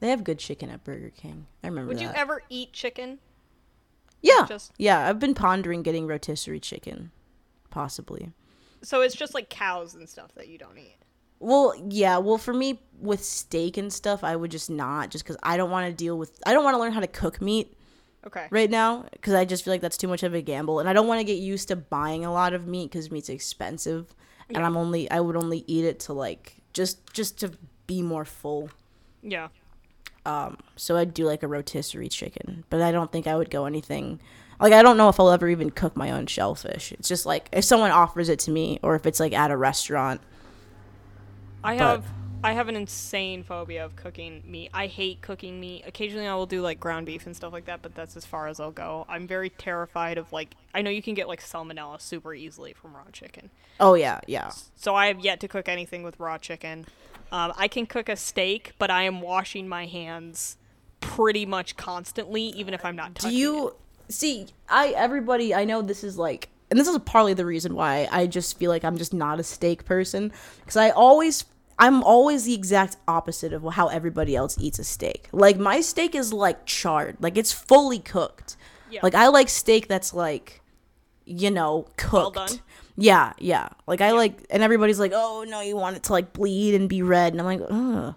[0.00, 1.46] They have good chicken at Burger King.
[1.62, 3.18] I remember Would you ever eat chicken?
[4.22, 5.08] Yeah, just- yeah.
[5.08, 7.10] I've been pondering getting rotisserie chicken,
[7.70, 8.32] possibly.
[8.82, 10.96] So it's just like cows and stuff that you don't eat.
[11.40, 12.18] Well, yeah.
[12.18, 15.70] Well, for me, with steak and stuff, I would just not, just because I don't
[15.70, 16.40] want to deal with.
[16.46, 17.76] I don't want to learn how to cook meat
[18.26, 18.46] Okay.
[18.50, 20.92] right now, because I just feel like that's too much of a gamble, and I
[20.92, 24.14] don't want to get used to buying a lot of meat because meat's expensive,
[24.50, 25.08] and I'm only.
[25.10, 27.52] I would only eat it to like just just to
[27.86, 28.70] be more full.
[29.22, 29.48] Yeah.
[30.28, 33.64] Um, so I'd do like a rotisserie chicken, but I don't think I would go
[33.64, 34.20] anything.
[34.60, 36.92] Like I don't know if I'll ever even cook my own shellfish.
[36.92, 39.56] It's just like if someone offers it to me, or if it's like at a
[39.56, 40.20] restaurant.
[41.64, 42.04] I But- have
[42.44, 44.70] I have an insane phobia of cooking meat.
[44.72, 45.82] I hate cooking meat.
[45.86, 48.46] Occasionally I will do like ground beef and stuff like that, but that's as far
[48.46, 49.04] as I'll go.
[49.08, 52.94] I'm very terrified of like I know you can get like salmonella super easily from
[52.94, 53.50] raw chicken.
[53.80, 54.52] Oh yeah, yeah.
[54.76, 56.86] So I have yet to cook anything with raw chicken.
[57.32, 60.56] Um, I can cook a steak, but I am washing my hands
[61.00, 63.74] pretty much constantly, even if I'm not Do you it.
[64.12, 64.46] see?
[64.68, 68.28] I everybody I know this is like, and this is partly the reason why I
[68.28, 71.44] just feel like I'm just not a steak person because I always
[71.78, 75.28] I'm always the exact opposite of how everybody else eats a steak.
[75.32, 78.56] Like my steak is like charred, like it's fully cooked.
[78.90, 79.00] Yeah.
[79.02, 80.60] Like I like steak that's like,
[81.24, 82.36] you know, cooked.
[82.36, 82.60] done?
[82.96, 83.68] Yeah, yeah.
[83.86, 86.88] Like I like, and everybody's like, "Oh no, you want it to like bleed and
[86.88, 88.14] be red," and I'm like, "Ugh,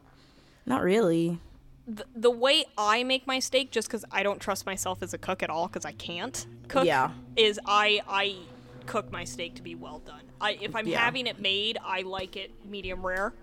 [0.65, 1.39] not really."
[1.87, 5.17] the, the way I make my steak, just because I don't trust myself as a
[5.17, 7.11] cook at all, because I can't cook, Yeah.
[7.35, 8.35] is I I
[8.85, 10.21] cook my steak to be well done.
[10.39, 10.99] I if I'm Yeah.
[10.99, 13.33] having it made, I like it medium rare.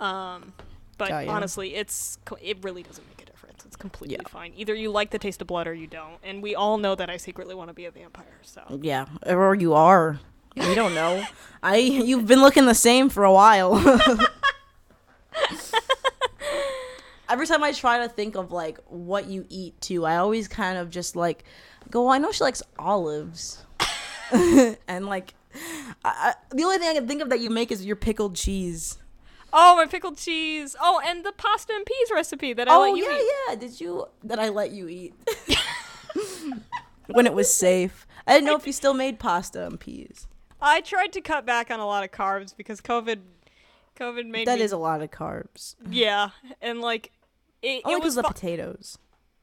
[0.00, 0.52] Um,
[0.98, 3.64] but honestly, it's it really doesn't make a difference.
[3.64, 4.28] It's completely Yeah.
[4.28, 4.52] fine.
[4.56, 7.08] Either you like the taste of blood or you don't, and we all know that
[7.08, 8.38] I secretly want to be a vampire.
[8.42, 10.18] So Yeah, or you are.
[10.56, 11.22] We don't know.
[11.62, 13.76] I you've been looking the same for a while.
[17.28, 20.76] Every time I try to think of like what you eat too, I always kind
[20.76, 21.44] of just like
[21.88, 22.02] go.
[22.04, 23.64] Well, I know she likes olives,
[24.32, 25.34] and like
[26.04, 28.34] I, I, the only thing I can think of that you make is your pickled
[28.34, 28.98] cheese.
[29.52, 30.76] Oh, my pickled cheese.
[30.80, 33.32] Oh, and the pasta and peas recipe that I oh let you yeah, eat.
[33.48, 33.54] yeah.
[33.56, 35.14] Did you that I let you eat
[37.06, 38.06] when it was safe?
[38.26, 40.26] I didn't know if you still made pasta and peas.
[40.60, 43.20] I tried to cut back on a lot of carbs because COVID,
[43.98, 45.74] COVID made That me is a lot of carbs.
[45.88, 47.12] Yeah, and like
[47.62, 48.98] it, Only it was the potatoes.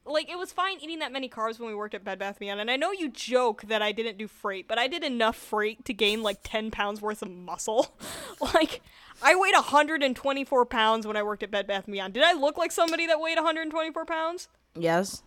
[0.08, 2.60] Like it was fine eating that many carbs when we worked at Bed Bath Beyond,
[2.60, 5.84] and I know you joke that I didn't do freight, but I did enough freight
[5.86, 7.94] to gain like ten pounds worth of muscle.
[8.54, 8.82] like
[9.22, 12.14] I weighed 124 pounds when I worked at Bed Bath Beyond.
[12.14, 14.48] Did I look like somebody that weighed 124 pounds?
[14.74, 15.22] Yes.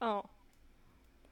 [0.00, 0.24] Oh,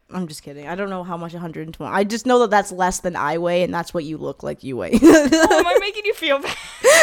[0.09, 0.69] I'm just kidding.
[0.69, 1.93] I don't know how much 120.
[1.93, 4.63] I just know that that's less than I weigh, and that's what you look like
[4.63, 4.93] you weigh.
[5.03, 6.57] oh am I making you feel bad?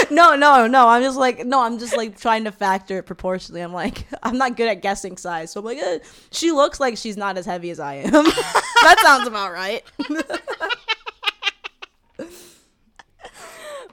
[0.09, 0.87] no, no, no.
[0.87, 3.59] I'm just like, no, I'm just like trying to factor it proportionally.
[3.61, 5.99] I'm like, I'm not good at guessing size, so I'm like, eh,
[6.31, 8.11] she looks like she's not as heavy as I am.
[8.11, 9.83] that sounds about right.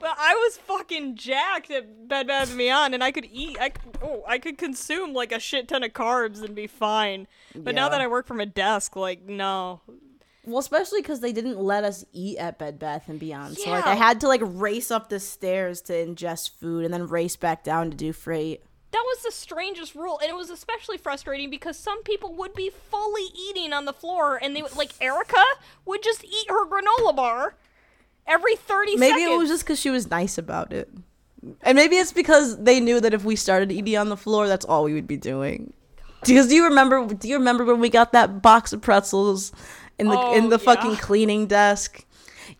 [0.01, 3.57] But I was fucking jacked at Bed Bath & Beyond, and I could eat.
[3.59, 3.71] I
[4.03, 7.27] oh, I could consume like a shit ton of carbs and be fine.
[7.55, 9.81] But now that I work from a desk, like no,
[10.45, 13.87] well, especially because they didn't let us eat at Bed Bath and Beyond, so like
[13.87, 17.63] I had to like race up the stairs to ingest food and then race back
[17.63, 18.61] down to do freight.
[18.91, 22.69] that was the strangest rule, and it was especially frustrating because some people would be
[22.69, 25.43] fully eating on the floor, and they would like Erica
[25.83, 27.55] would just eat her granola bar
[28.27, 29.31] every thirty Maybe seconds.
[29.35, 30.89] it was just because she was nice about it.
[31.63, 34.65] And maybe it's because they knew that if we started ed on the floor, that's
[34.65, 35.73] all we would be doing.
[36.23, 37.05] Because do you remember?
[37.07, 39.51] Do you remember when we got that box of pretzels
[39.97, 42.05] in the in Oh, the fucking cleaning desk?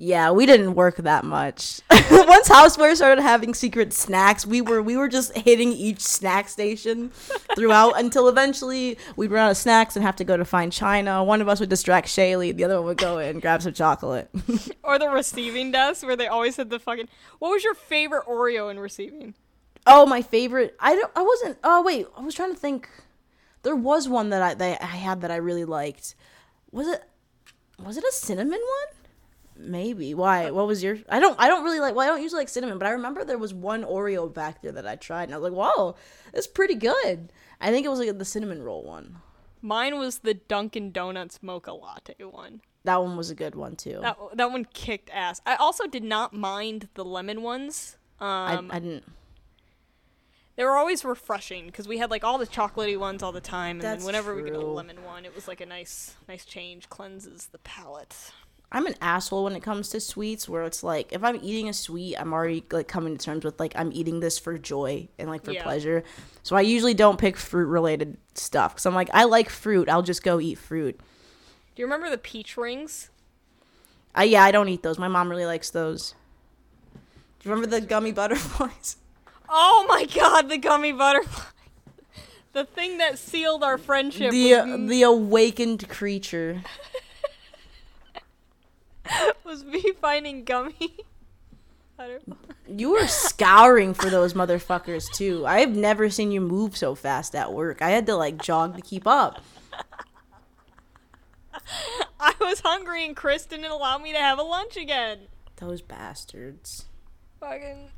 [0.03, 1.79] Yeah, we didn't work that much.
[1.91, 7.11] Once Houseware started having secret snacks, we were we were just hitting each snack station
[7.55, 11.23] throughout until eventually we'd run out of snacks and have to go to find China.
[11.23, 13.73] One of us would distract Shaylee, the other one would go in and grab some
[13.73, 14.27] chocolate.
[14.83, 17.07] or the receiving desk where they always had the fucking.
[17.37, 19.35] What was your favorite Oreo in receiving?
[19.85, 20.75] Oh, my favorite.
[20.79, 21.11] I don't.
[21.15, 21.59] I wasn't.
[21.63, 22.89] Oh wait, I was trying to think.
[23.61, 26.15] There was one that I that I had that I really liked.
[26.71, 27.03] Was it?
[27.77, 29.00] Was it a cinnamon one?
[29.63, 30.13] Maybe.
[30.13, 30.51] Why?
[30.51, 30.97] What was your?
[31.09, 31.39] I don't.
[31.39, 31.95] I don't really like.
[31.95, 34.71] Well, I don't usually like cinnamon, but I remember there was one Oreo back there
[34.71, 35.95] that I tried, and I was like, "Whoa,
[36.33, 39.17] it's pretty good." I think it was like the cinnamon roll one.
[39.61, 42.61] Mine was the Dunkin' Donuts mocha latte one.
[42.83, 43.99] That one was a good one too.
[44.01, 45.39] That that one kicked ass.
[45.45, 47.97] I also did not mind the lemon ones.
[48.19, 49.03] I, Um, I didn't.
[50.55, 53.77] they were always refreshing because we had like all the chocolatey ones all the time,
[53.77, 56.45] and That's then whenever we get a lemon one, it was like a nice nice
[56.45, 58.31] change, cleanses the palate.
[58.73, 61.73] I'm an asshole when it comes to sweets where it's like if I'm eating a
[61.73, 65.29] sweet, I'm already like coming to terms with like I'm eating this for joy and
[65.29, 65.63] like for Yeah.
[65.63, 66.03] pleasure.
[66.43, 70.01] So I usually don't pick fruit related stuff cuz I'm like I like fruit, I'll
[70.03, 70.97] just go eat fruit.
[71.75, 73.09] Do you remember the peach rings?
[74.15, 74.97] I yeah, I don't eat those.
[74.97, 76.15] My mom really likes those.
[76.93, 78.97] Do you remember the gummy butterflies?
[79.53, 81.43] Oh my god, the gummy butterfly.
[82.53, 86.63] the thing that sealed our friendship The was, uh, the awakened creature.
[89.43, 90.97] was me finding gummy.
[92.67, 95.45] You were scouring for those motherfuckers too.
[95.45, 97.83] I have never seen you move so fast at work.
[97.83, 99.39] I had to like jog to keep up.
[102.19, 105.19] I was hungry and Chris didn't allow me to have a lunch again.
[105.57, 106.85] Those bastards.
[107.39, 107.89] Fucking.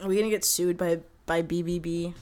[0.00, 2.14] Are we gonna get sued by by BBB?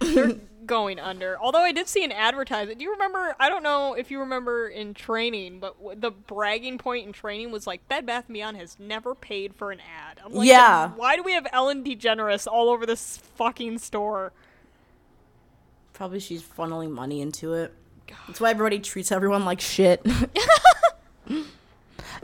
[0.00, 0.36] They're
[0.66, 1.38] going under.
[1.40, 2.78] Although I did see an advertisement.
[2.78, 3.34] Do you remember?
[3.40, 7.50] I don't know if you remember in training, but w- the bragging point in training
[7.50, 10.20] was like Bed Bath Beyond has never paid for an ad.
[10.24, 10.90] I'm like, Yeah.
[10.90, 14.32] Why do we have Ellen DeGeneres all over this fucking store?
[15.92, 17.74] Probably she's funneling money into it.
[18.26, 20.04] That's why everybody treats everyone like shit.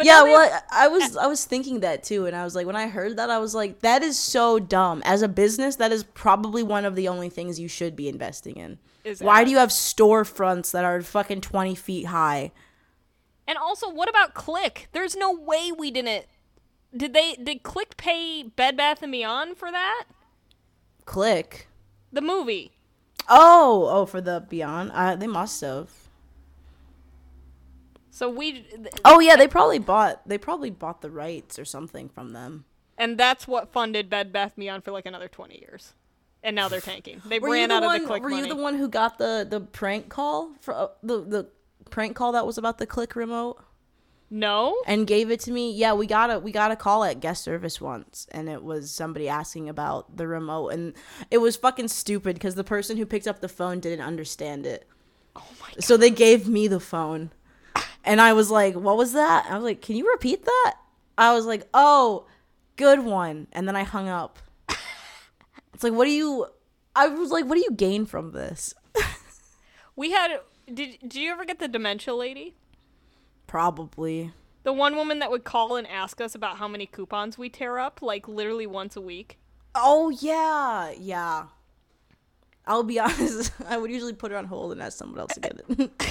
[0.09, 2.76] Yeah, well, I I was I was thinking that too, and I was like, when
[2.76, 5.02] I heard that, I was like, that is so dumb.
[5.04, 8.56] As a business, that is probably one of the only things you should be investing
[8.56, 8.78] in.
[9.04, 12.52] Is Why do you have storefronts that are fucking twenty feet high?
[13.46, 14.88] And also, what about Click?
[14.92, 16.26] There's no way we didn't.
[16.96, 17.34] Did they?
[17.34, 20.04] Did Click pay Bed Bath and Beyond for that?
[21.04, 21.68] Click.
[22.12, 22.72] The movie.
[23.28, 25.90] Oh, oh, for the Beyond, uh, they must have.
[28.19, 28.66] So we,
[29.05, 32.64] Oh yeah, they probably bought they probably bought the rights or something from them.
[32.97, 35.95] and that's what funded Bed Bath Beyond for like another 20 years.
[36.43, 37.21] And now they're tanking.
[37.27, 37.97] They Were ran the out one?
[37.97, 38.49] of the Click were money.
[38.49, 41.49] you the one who got the the prank call for uh, the the
[41.91, 43.59] prank call that was about the Click remote
[44.31, 44.77] No.
[44.87, 45.73] and gave it to me?
[45.73, 48.91] Yeah, we got a we got a call at guest service once, and it was
[48.91, 50.95] somebody asking about the remote, and
[51.31, 54.87] it was fucking stupid because the person who picked up the phone didn't understand it.
[55.37, 55.85] Oh my god.
[55.85, 57.31] So they gave me the phone.
[58.05, 59.46] And I was like, what was that?
[59.51, 60.74] I was like, can you repeat that?
[61.18, 62.26] I was like, oh,
[62.76, 63.49] good one.
[63.53, 64.38] And then I hung up.
[65.74, 66.46] It's like, what do you.
[66.96, 68.74] I was like, what do you gain from this?
[69.94, 70.40] We had.
[70.66, 72.57] Did Did you ever get the dementia lady?
[73.46, 74.32] Probably.
[74.64, 77.78] The one woman that would call and ask us about how many coupons we tear
[77.78, 79.38] up, like literally once a week.
[79.74, 80.92] Oh, yeah.
[80.99, 81.44] Yeah.
[82.66, 83.53] I'll be honest.
[83.66, 85.90] I would usually put it on hold and ask someone else to get it.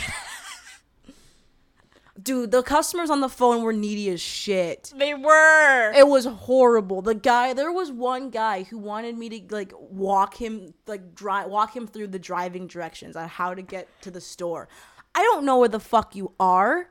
[2.21, 4.91] Dude, the customers on the phone were needy as shit.
[4.95, 5.93] They were.
[5.93, 7.03] It was horrible.
[7.03, 11.47] The guy, there was one guy who wanted me to like walk him, like drive,
[11.47, 14.67] walk him through the driving directions on how to get to the store.
[15.13, 16.89] I don't know where the fuck you are,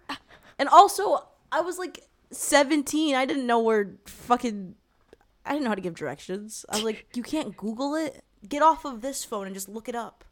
[0.58, 3.14] and also I was like seventeen.
[3.16, 4.76] I didn't know where fucking.
[5.44, 6.64] I didn't know how to give directions.
[6.68, 8.24] I was like, you can't Google it.
[8.48, 10.24] Get off of this phone and just look it up.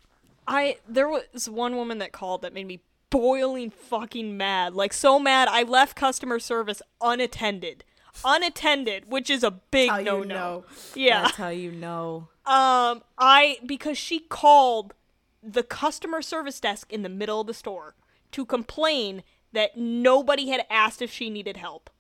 [0.47, 4.75] I there was one woman that called that made me boiling fucking mad.
[4.75, 7.85] Like so mad I left customer service unattended.
[8.25, 10.23] Unattended, which is a big no no.
[10.23, 10.65] know.
[10.95, 11.23] Yeah.
[11.23, 12.29] That's how you know.
[12.47, 14.95] Um I because she called
[15.43, 17.95] the customer service desk in the middle of the store
[18.33, 21.91] to complain that nobody had asked if she needed help.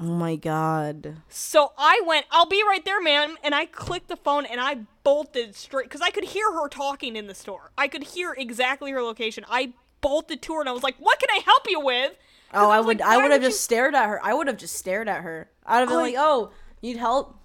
[0.00, 1.16] Oh my god.
[1.28, 3.36] So I went, I'll be right there, ma'am.
[3.44, 7.14] And I clicked the phone and I bolted straight because I could hear her talking
[7.14, 7.70] in the store.
[7.78, 9.44] I could hear exactly her location.
[9.48, 12.12] I bolted to her and I was like, "What can I help you with?
[12.52, 13.00] Oh, I was would.
[13.00, 14.20] like, I would have you-" just stared at her.
[14.24, 15.48] I would have just stared at her.
[15.64, 16.50] I'd have been Like- like, "Oh,
[16.82, 17.36] need help?"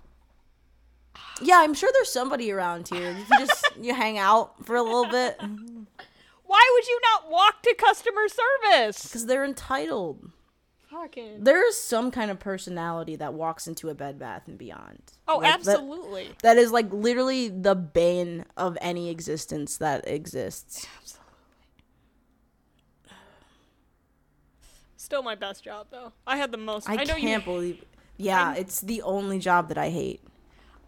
[1.41, 3.12] Yeah, I'm sure there's somebody around here.
[3.12, 5.38] You can just you hang out for a little bit
[6.45, 9.04] Why would you not walk to customer service?
[9.04, 10.32] because they're entitled.
[10.90, 11.44] Fucking.
[11.44, 15.02] There is some kind of personality that walks into a Bed Bath and Beyond.
[15.28, 16.30] Oh, Like, that- absolutely.
[16.42, 20.88] that is like literally the bane of any existence that exists.
[21.00, 21.26] Absolutely.
[24.98, 26.14] Still my best job though.
[26.28, 26.90] I had the most.
[26.90, 27.84] I, I, can't believe.
[28.18, 30.22] Yeah, I- it's the only job that I hate.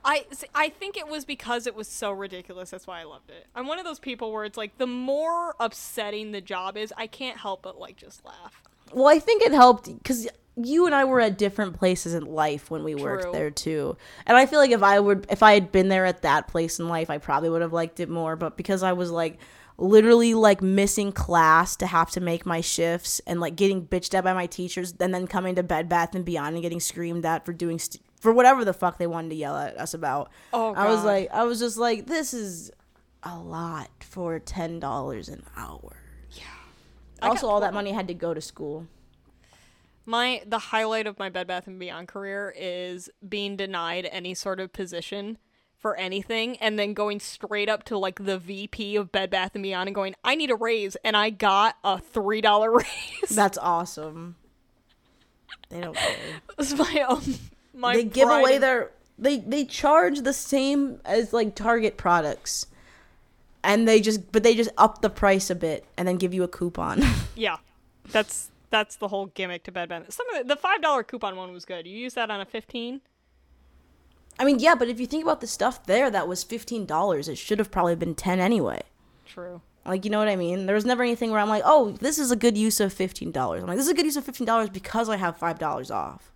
[0.04, 0.26] I
[0.56, 2.72] I think it was because it was so ridiculous.
[2.72, 3.46] That's why I loved it.
[3.56, 7.06] I'm one of those people where it's like the more upsetting the job is, I
[7.06, 8.64] can't help but like just laugh.
[8.94, 12.70] Well, I think it helped because you and I were at different places in life
[12.70, 13.04] when we True.
[13.04, 13.98] worked there too.
[14.26, 16.80] And I feel like if I would, if I had been there at that place
[16.80, 18.36] in life, I probably would have liked it more.
[18.36, 19.38] But because I was like
[19.78, 24.24] literally like missing class to have to make my shifts and like getting bitched at
[24.24, 27.46] by my teachers, and then coming to Bed Bath and Beyond and getting screamed at
[27.46, 30.30] for doing st- for whatever the fuck they wanted to yell at us about.
[30.54, 32.72] Oh, I was like, I was just like, this is
[33.24, 36.01] a lot for ten dollars an hour.
[37.22, 38.88] I Also, all that money had to go to school.
[40.06, 44.60] My the highlight of my Bed Bath and Beyond career is being denied any sort
[44.60, 45.38] of position
[45.78, 49.64] for anything and then going straight up to like the VP of Bed Bath and
[49.64, 53.30] Beyond and going, "I need a raise." And I got a $3 raise.
[53.30, 54.36] That's awesome.
[55.70, 56.16] They don't care.
[56.58, 57.36] That's my um
[57.74, 61.98] my they give pride away in- their they they charge the same as like Target
[61.98, 62.66] products.
[63.64, 66.44] And they just but they just up the price a bit and then give you
[66.44, 67.04] a coupon.
[67.36, 67.58] Yeah.
[68.12, 70.12] That's that's the whole gimmick to Bed Bath.
[70.12, 71.86] Some of the, the $5 coupon one was good.
[71.88, 73.02] You use that on a 15?
[74.40, 77.38] I mean, yeah, but if you think about the stuff there that was $15, it
[77.38, 78.82] should have probably been 10 anyway.
[79.26, 79.62] True.
[79.86, 80.68] Like, you know what I mean?
[80.68, 83.62] There was never anything where I'm like, "Oh, this is a good use of $15."
[83.62, 86.32] I'm like, "This is a good use of $15 because I have $5 off."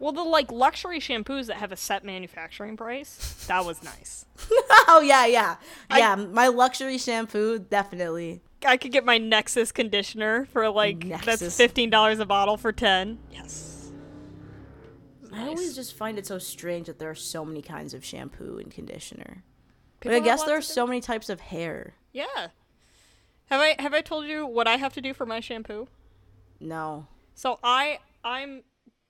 [0.00, 4.24] Well, the like luxury shampoos that have a set manufacturing price, that was nice.
[4.88, 5.56] oh, yeah, yeah.
[5.88, 8.40] I- Yeah, my luxury shampoo definitely.
[8.66, 13.18] I could get my Nexxus conditioner for like that's fifteen dollars a bottle for ten.
[13.30, 13.90] Yes.
[15.32, 18.58] I always just find it so strange that there are so many kinds of shampoo
[18.58, 19.44] and conditioner.
[20.00, 21.94] But I guess there are so many types of hair.
[22.12, 22.48] Yeah.
[23.46, 25.88] Have I have I told you what I have to do for my shampoo?
[26.58, 27.06] No.
[27.34, 28.62] So I I'm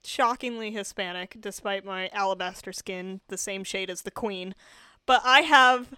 [0.04, 4.54] shockingly Hispanic despite my alabaster skin, the same shade as the queen.
[5.06, 5.94] But I have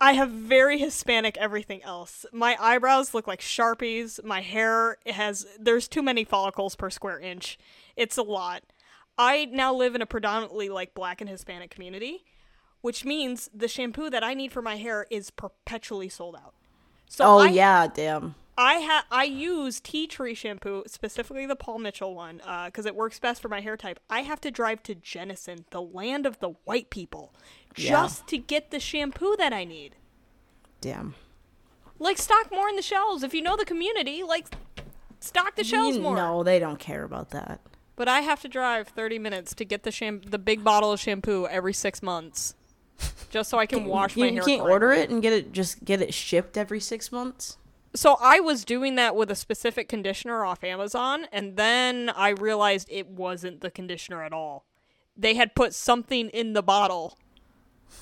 [0.00, 2.26] I have very Hispanic everything else.
[2.32, 4.22] My eyebrows look like Sharpies.
[4.24, 7.58] My hair has there's too many follicles per square inch.
[7.96, 8.62] It's a lot.
[9.18, 12.24] I now live in a predominantly like black and Hispanic community,
[12.82, 16.54] which means the shampoo that I need for my hair is perpetually sold out.
[17.08, 18.34] So Oh I yeah, damn.
[18.58, 22.94] I ha- I use tea tree shampoo, specifically the Paul Mitchell one, uh, because it
[22.94, 24.00] works best for my hair type.
[24.08, 27.34] I have to drive to Jenison, the land of the white people,
[27.76, 27.90] Yeah.
[27.90, 29.96] just to get the shampoo that I need.
[30.80, 31.14] Damn.
[31.98, 33.22] Like stock more in the shelves.
[33.22, 34.46] If you know the community, like
[35.20, 36.16] stock the shelves You- more.
[36.16, 37.60] No, they don't care about that.
[37.94, 41.00] But I have to drive 30 minutes to get the sham- the big bottle of
[41.00, 42.54] shampoo every six months,
[43.30, 44.40] just so I can wash you, my you hair.
[44.42, 44.72] You can't correctly.
[44.72, 47.56] order it and get it just get it shipped every six months.
[47.96, 52.88] So I was doing that with a specific conditioner off Amazon, and then I realized
[52.90, 54.64] it wasn't the conditioner at all.
[55.16, 57.16] They had put something in the bottle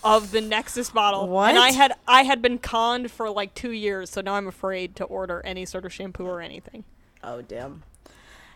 [0.02, 4.10] of the Nexxus bottle, and I had I had been conned for like two years,
[4.10, 6.84] so now I'm afraid to order any sort of shampoo or anything.
[7.22, 7.84] Oh damn.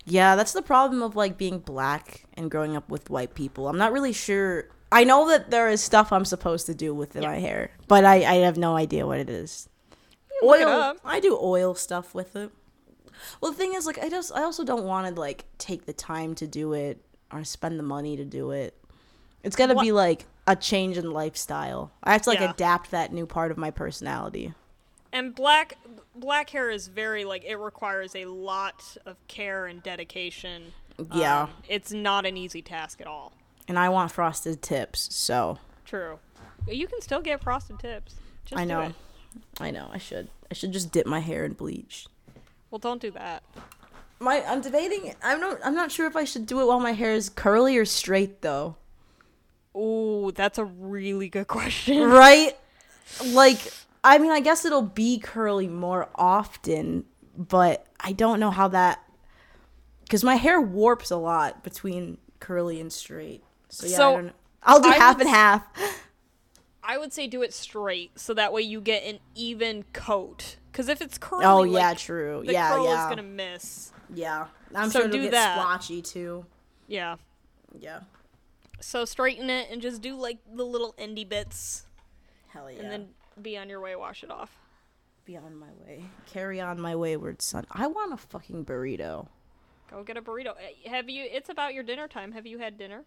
[0.05, 3.69] Yeah, that's the problem of like being black and growing up with white people.
[3.69, 4.69] I'm not really sure.
[4.91, 8.25] I know that there is stuff I'm supposed to do with my hair, but I,
[8.25, 9.68] I have no idea what it is.
[10.43, 10.97] Oil.
[11.05, 12.51] I do oil stuff with it.
[13.41, 15.93] Well, the thing is, like, I just I also don't want to like take the
[15.93, 17.01] time to do it
[17.33, 18.75] or spend the money to do it.
[19.43, 21.91] It's got to What- be like a change in lifestyle.
[22.03, 22.51] I have to like Yeah.
[22.51, 24.55] adapt that new part of my personality.
[25.13, 25.75] And black
[26.15, 30.73] black hair is very like it requires a lot of care and dedication.
[31.15, 31.45] Yeah.
[31.45, 33.33] Um, it's not an easy task at all.
[33.67, 36.19] And I want frosted tips, so True.
[36.67, 38.17] You can still get frosted tips.
[38.45, 38.93] Just I know.
[39.61, 39.89] I know.
[39.93, 40.29] I should.
[40.51, 42.07] I should just dip my hair in bleach.
[42.71, 43.43] Well, don't do that.
[44.21, 45.15] My I'm debating.
[45.23, 45.59] I'm not.
[45.65, 48.43] I'm not sure if I should do it while my hair is curly or straight
[48.43, 48.77] though.
[49.75, 52.03] Oh, that's a really good question.
[52.09, 52.57] Right?
[53.27, 53.59] Like,
[54.05, 57.05] I mean, I guess it'll be curly more often,
[57.37, 59.03] but I don't know how that.
[60.03, 63.43] Because my hair warps a lot between curly and straight.
[63.69, 64.33] So yeah, So, I don't know.
[64.63, 65.67] I'll do I half would and half.
[66.89, 70.57] I would say do it straight, so that way you get an even coat.
[70.73, 72.43] Because if it's curly, Oh like, yeah, true.
[72.47, 73.93] the yeah, curl yeah, is gonna miss.
[74.15, 74.47] yeah.
[74.75, 75.55] I'm So sure it'll do get that.
[75.61, 76.47] splotchy too.
[76.87, 77.17] Yeah.
[77.79, 78.01] Yeah.
[78.81, 81.87] So straighten it and just do like the little indie bits,
[82.49, 82.81] Hell yeah.
[82.81, 83.09] and then
[83.43, 83.95] be on your way.
[83.97, 84.57] Wash it off.
[85.27, 86.05] be on my way.
[86.33, 87.67] Carry on my wayward son.
[87.71, 89.29] I want a fucking burrito.
[89.91, 90.55] Go get a burrito.
[90.59, 91.25] Eh, Have you?
[91.31, 92.33] It's about your dinner time.
[92.33, 93.05] Have you had dinner?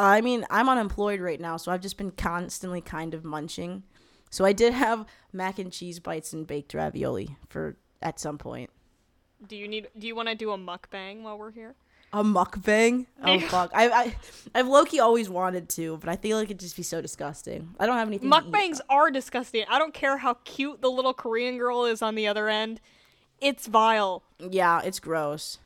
[0.00, 3.82] I mean, I'm unemployed right now, so I've just been constantly kind of munching.
[4.30, 8.70] So I did have mac and cheese bites and baked ravioli for at some point.
[9.46, 9.88] Do you need?
[9.98, 11.74] Do you want to do a mukbang while we're here?
[12.12, 13.06] A mukbang?
[13.22, 13.70] Oh fuck!
[13.74, 14.16] I I
[14.54, 17.74] I've Loki always wanted to, but I feel like it'd just be so disgusting.
[17.78, 18.30] I don't have anything.
[18.30, 19.64] Mukbangs are disgusting.
[19.68, 22.80] I don't care how cute the little Korean girl is on the other end.
[23.40, 24.22] It's vile.
[24.38, 25.58] Yeah, it's gross.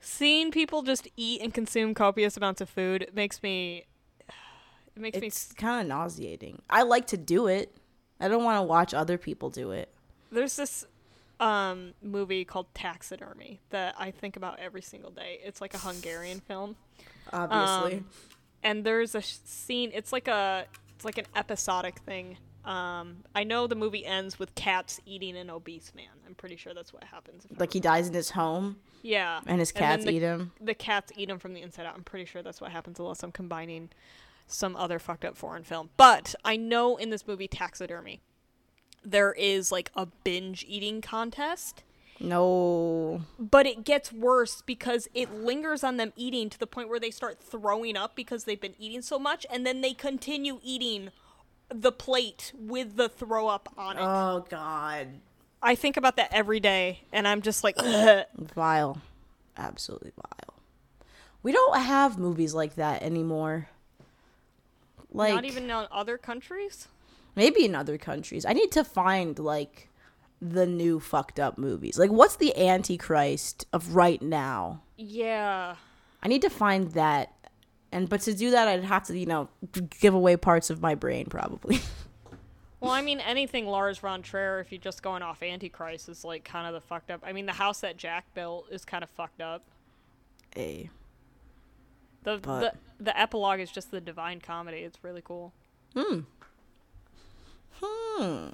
[0.00, 3.86] Seeing people just eat and consume copious amounts of food makes me.
[4.96, 5.30] It makes me.
[5.56, 6.62] Kind of nauseating.
[6.68, 7.74] I like to do it.
[8.18, 9.88] I don't want to watch other people do it.
[10.32, 10.86] There's this
[11.38, 15.40] um, movie called Taxidermy that I think about every single day.
[15.42, 16.76] It's like a Hungarian film.
[17.32, 17.98] Obviously.
[17.98, 18.06] Um,
[18.62, 22.36] and there's a sh- scene it's like a it's like an episodic thing
[22.70, 26.06] um i know the movie ends with cats eating an obese man.
[26.26, 28.76] I'm pretty sure that's what happens like he dies in his home?
[29.02, 29.40] Yeah.
[29.46, 30.52] And his cats the, eat him.
[30.60, 31.94] the cats eat him from the inside out.
[31.96, 33.90] I'm pretty sure that's what happens unless i'm combining
[34.46, 35.90] some other fucked up foreign film.
[35.96, 38.20] But i know in this movie taxidermy
[39.04, 41.82] there is like a binge eating contest.
[42.22, 43.22] No.
[43.38, 47.10] but it gets worse because it lingers on them eating to the point where they
[47.10, 51.10] start throwing up because they've been eating so much and then they continue eating
[51.70, 54.02] the plate with the throw up on it.
[54.02, 55.08] Oh god.
[55.62, 59.00] I think about that every day and I'm just like "Ugh." Vile.
[59.56, 60.54] Absolutely vile.
[61.42, 63.68] We don't have movies like that anymore.
[65.12, 66.88] Like not even in other countries.
[67.34, 68.44] maybe in other countries.
[68.44, 69.88] I need to find like
[70.40, 71.98] the new fucked up movies.
[71.98, 74.82] Like what's the antichrist of right now?
[74.96, 75.76] Yeah.
[76.22, 77.32] I need to find that.
[77.92, 79.48] And but to do that I'd have to, you know,
[80.00, 81.80] give away parts of my brain probably.
[82.82, 86.44] Well, I mean anything Lars von Trier if you're just going off Antichrist is like
[86.44, 87.20] kind of the fucked up.
[87.22, 89.62] I mean the house that Jack built is kind of fucked up.
[90.56, 90.88] a
[92.22, 94.78] The But- the the epilogue is just the divine comedy.
[94.78, 95.52] It's really cool.
[95.94, 96.20] Hmm.
[97.82, 98.48] Hmm.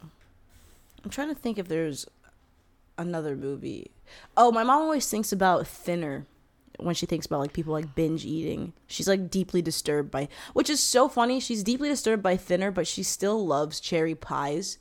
[1.05, 2.07] I'm trying to think if there's
[2.99, 3.91] another movie.
[4.37, 6.27] Oh, my mom always thinks about Thinner
[6.79, 8.73] when she thinks about like people like binge eating.
[8.87, 11.41] She's like deeply disturbed by which is so funny.
[11.41, 14.79] She's deeply disturbed by Thinner, but she still loves cherry pies.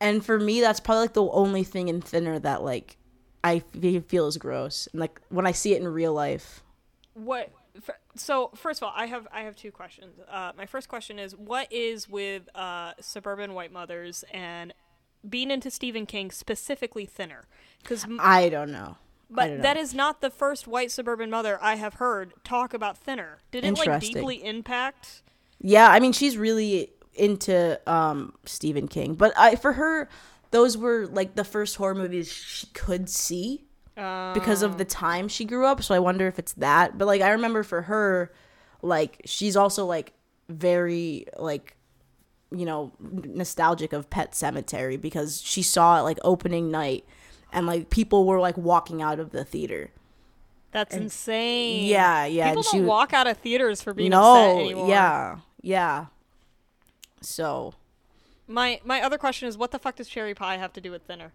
[0.00, 2.96] And for me, that's probably like the only thing in Thinner that like
[3.42, 4.88] I feel is gross.
[4.92, 6.62] And like when I see it in real life.
[7.14, 7.50] What?
[8.16, 10.18] So first of all, I have I have two questions.
[10.30, 14.74] Uh, my first question is, what is with uh, suburban white mothers and
[15.28, 17.46] being into Stephen King specifically thinner?
[17.82, 18.96] Because I don't know.
[19.30, 23.38] But that is not the first white suburban mother I have heard talk about thinner.
[23.50, 25.22] Did it like deeply impact?
[25.60, 30.08] Yeah, I mean she's really into um Stephen King, but I for her
[30.50, 33.64] those were like the first horror movies she could see
[33.94, 35.82] because of the time she grew up.
[35.82, 36.96] So I wonder if it's that.
[36.96, 38.32] But like I remember for her,
[38.80, 40.12] like she's also like
[40.48, 41.76] very like
[42.50, 47.04] you know nostalgic of Pet Sematary because she saw it like opening night
[47.52, 49.90] and like people were like walking out of the theater.
[50.70, 51.86] That's insane.
[51.86, 52.48] Yeah, yeah.
[52.50, 54.88] People don't walk out of theaters for being no, anymore.
[54.88, 56.06] yeah, yeah.
[57.20, 57.74] So
[58.46, 61.02] My my other question is, what the fuck does cherry pie have to do with
[61.02, 61.32] thinner?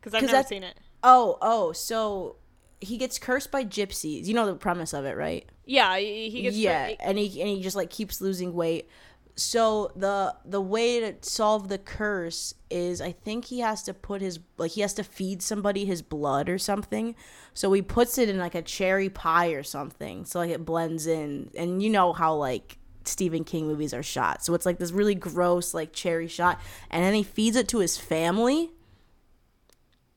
[0.00, 0.78] Because I've 'Cause never seen it.
[1.02, 2.36] Oh, oh, so
[2.80, 4.24] he gets cursed by gypsies.
[4.26, 5.46] You know the premise of it, right?
[5.66, 8.88] Yeah, he he gets yeah, tra- and he and he just like keeps losing weight.
[9.36, 14.20] So the the way to solve the curse is I think he has to put
[14.20, 17.14] his like he has to feed somebody his blood or something.
[17.54, 20.24] So he puts it in like a cherry pie or something.
[20.24, 21.50] So like it blends in.
[21.56, 24.44] And you know how like Stephen King movies are shot.
[24.44, 26.60] So it's like this really gross like cherry shot
[26.90, 28.70] and then he feeds it to his family.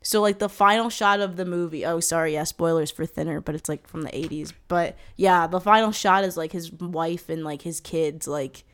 [0.04, 1.86] So like the final shot of the movie.
[1.86, 4.52] Oh, sorry, yeah, spoilers for Thinner, but it's like from the 80s.
[4.68, 8.66] But yeah, the final shot is like his wife and like his kids like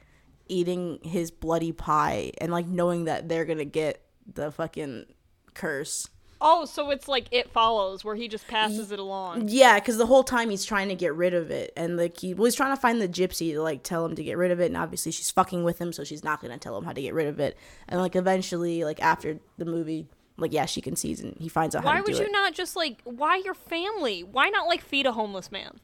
[0.50, 4.02] eating his bloody pie and like knowing that they're to get
[4.34, 5.06] the fucking
[5.54, 6.10] curse.
[6.42, 9.50] Oh, so it's like it follows, where he just passes it along.
[9.50, 12.34] Yeah, cuz the whole time he's trying to get rid of it and like he
[12.34, 14.60] well, he's trying to find the gypsy to like tell him to get rid of
[14.60, 17.02] it and obviously she's fucking with him so she's not to tell him how to
[17.02, 17.58] get rid of it.
[17.90, 21.84] And like eventually like after the movie like yeah, she concedes and he finds out
[21.84, 22.20] how Why would it.
[22.20, 24.24] you not just like why your family?
[24.24, 25.82] Why not like feed a homeless man?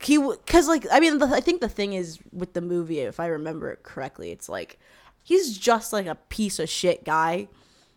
[0.00, 3.18] He because like i mean the, i think the thing is with the movie if
[3.20, 4.78] i remember it correctly it's like
[5.22, 7.48] he's just like a piece of shit guy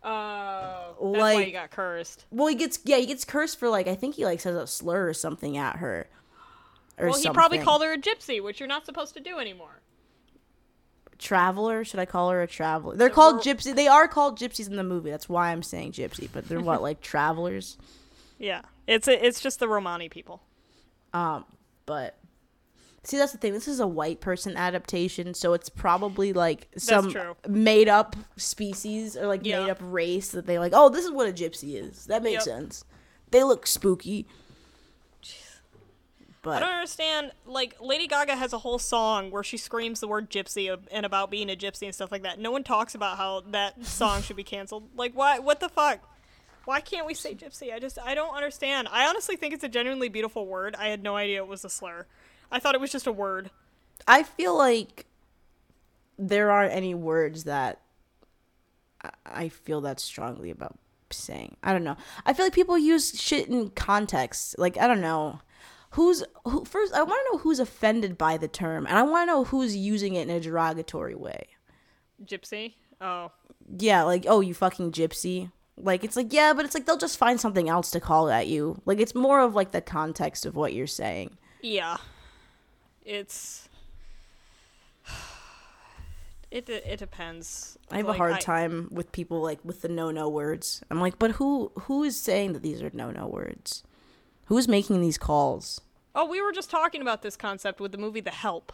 [0.03, 2.25] Oh, that's why Like- he got cursed.
[2.31, 4.65] well he gets yeah he gets cursed for like i think he like says a
[4.67, 6.07] slur or something at her
[6.97, 9.81] or Well, he probably called her a gypsy, which you're not supposed to do anymore.
[11.17, 14.75] traveler should i call her a traveler they're called gypsy they are called gypsies in
[14.75, 17.77] the movie that's why i'm saying gypsy but they're what like travelers
[18.37, 20.41] Yeah, it's a, it's just the Romani people.
[21.13, 21.43] um
[21.87, 22.15] but
[23.03, 27.11] see that's the thing this is a white person adaptation so it's probably like some
[27.47, 29.61] made up species or like Yeah.
[29.61, 32.45] made up race that they like oh this is what a gypsy is that makes
[32.45, 32.55] Yep.
[32.55, 32.83] sense
[33.31, 34.27] they look spooky
[36.43, 37.31] But I don't understand.
[37.45, 41.29] Like Lady Gaga has a whole song where she screams the word gypsy and about
[41.29, 42.39] being a gypsy and stuff like that.
[42.39, 44.87] No one talks about how that song should be canceled.
[44.95, 45.39] Like, why?
[45.39, 45.99] What the fuck?
[46.67, 47.73] Why can't we say gypsy?
[47.73, 48.89] I just I don't understand.
[48.91, 50.75] I honestly think it's a genuinely beautiful word.
[50.77, 52.05] I had no idea it was a slur.
[52.51, 53.49] I thought it was just a word.
[54.05, 55.05] i feel like
[56.19, 57.79] there aren't any words that
[59.25, 60.77] I- feel that strongly about
[61.09, 61.95] saying i don't know
[62.25, 65.39] i feel like people use shit in context like i don't know
[65.91, 69.21] who's who first i want to know who's offended by the term and i want
[69.27, 71.47] to know who's using it in a derogatory way
[72.23, 72.73] Gypsy.
[72.99, 73.31] Oh,
[73.79, 77.17] yeah like oh you fucking gypsy like it's like yeah but it's like they'll just
[77.17, 80.55] find something else to call at you like it's more of like the context of
[80.55, 81.97] what you're saying yeah.
[83.05, 83.67] It's.
[86.49, 87.77] It it depends.
[87.91, 90.81] i have Like, a hard I- time with people like with the no no words
[90.89, 93.83] i'm like but who who is saying that these are no no words
[94.45, 95.81] who's making these calls
[96.19, 98.73] Oh, we were just talking about this concept with the movie The Help.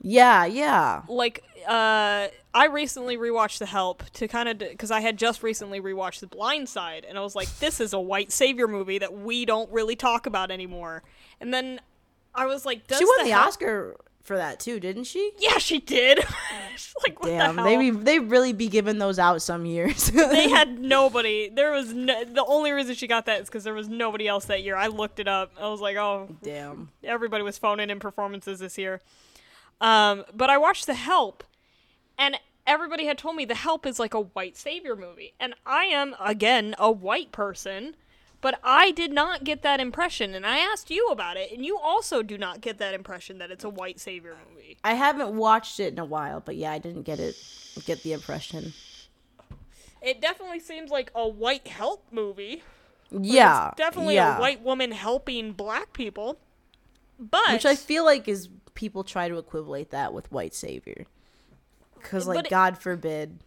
[0.00, 1.02] Yeah yeah.
[1.08, 5.78] Like uh i recently rewatched the help to kind of because i had just recently
[5.78, 9.12] rewatched the blind side and i was like this is a white savior movie that
[9.12, 11.02] we don't really talk about anymore.
[11.40, 11.80] And then
[12.34, 15.32] i was like does she won the Help- oscar for that too didn't she?
[15.38, 16.20] Yeah she did.
[17.06, 20.10] Like what damn the they they really be giving those out some years.
[20.14, 21.48] They had nobody.
[21.48, 24.46] There was no, the only reason she got that is because there was nobody else
[24.46, 24.76] that year.
[24.76, 25.52] I looked it up.
[25.58, 26.90] I was like oh damn.
[27.04, 29.00] everybody was phoning in performances this year.
[29.80, 31.44] Um, but I watched The Help,
[32.18, 35.84] and everybody had told me The Help is like a white savior movie, and I
[35.84, 37.96] am again a white person,
[38.40, 41.78] but I did not get that impression, and I asked you about it, and you
[41.78, 44.76] also do not get that impression that it's a white savior movie.
[44.84, 47.36] I haven't watched it in a while, but yeah, I didn't get it.
[47.86, 48.72] Get the impression.
[50.02, 52.62] It definitely seems like a white help movie.
[53.10, 54.36] Yeah, it's definitely yeah.
[54.36, 56.38] a white woman helping black people.
[57.18, 58.48] But which I feel like is
[58.80, 61.04] people try to equivalate that with white savior,
[61.94, 63.38] because like it- God forbid.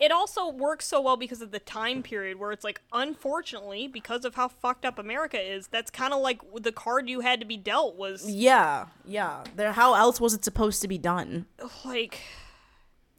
[0.00, 4.24] it also works so well because of the time period where it's like unfortunately because
[4.24, 7.46] of how fucked up america is that's kind of like the card you had to
[7.46, 9.44] be dealt was Yeah, yeah.
[9.56, 11.46] There, how else was it supposed to be done?
[11.84, 12.18] like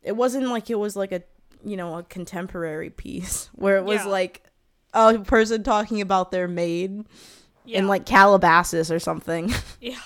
[0.04, 1.22] It wasn't like it was like a
[1.66, 4.12] you know a contemporary piece where it was Yeah.
[4.20, 4.44] like
[4.94, 7.06] a person talking about their maid
[7.66, 9.52] yeah in like Calabasas or something.
[9.82, 10.00] yeah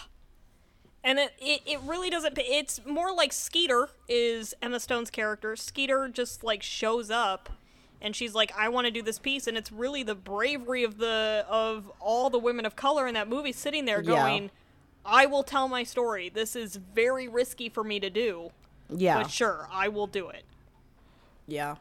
[1.04, 6.08] and it, it, it really doesn't it's more like skeeter is emma stone's character skeeter
[6.08, 7.50] just like shows up
[8.02, 10.98] and she's like i want to do this piece and it's really the bravery of
[10.98, 14.16] the of all the women of color in that movie sitting there Yeah.
[14.16, 14.52] going
[15.06, 18.52] i will tell my story this is very risky for me to do
[18.90, 20.44] yeah, but sure i will do it
[21.48, 21.76] yeah.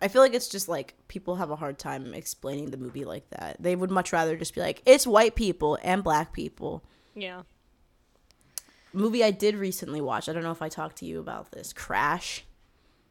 [0.00, 3.28] I feel like it's just like people have a hard time explaining the movie like
[3.30, 3.56] that.
[3.58, 6.82] They would much rather just be like, it's white people and black people.
[7.14, 7.42] yeah
[8.92, 10.28] Movie I did recently watch.
[10.28, 11.72] I don't know if I talked to you about this.
[11.72, 12.44] Crash.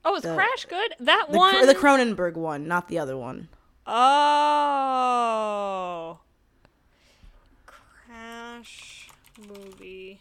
[0.03, 0.93] Oh, is The- Crash good?
[0.99, 1.65] That The, one.
[1.65, 3.49] The Cronenberg one, not the other one.
[4.85, 6.19] oh.
[7.65, 9.09] Crash
[9.47, 10.19] movie.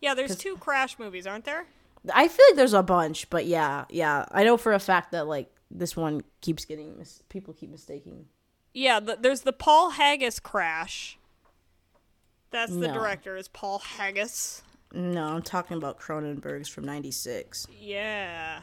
[0.00, 1.66] Yeah, there's two Crash movies, aren't there?
[2.12, 4.26] I feel like there's a bunch, but yeah, yeah.
[4.32, 8.26] I know for a fact that like this one keeps getting mis- people keep mistaking.
[8.74, 11.18] Yeah, the, there's the Paul Haggis Crash.
[12.50, 12.94] That's the No.
[12.94, 14.62] director is Paul Haggis.
[14.92, 17.66] No, I'm talking about Cronenberg's from '96.
[17.78, 18.60] Yeah.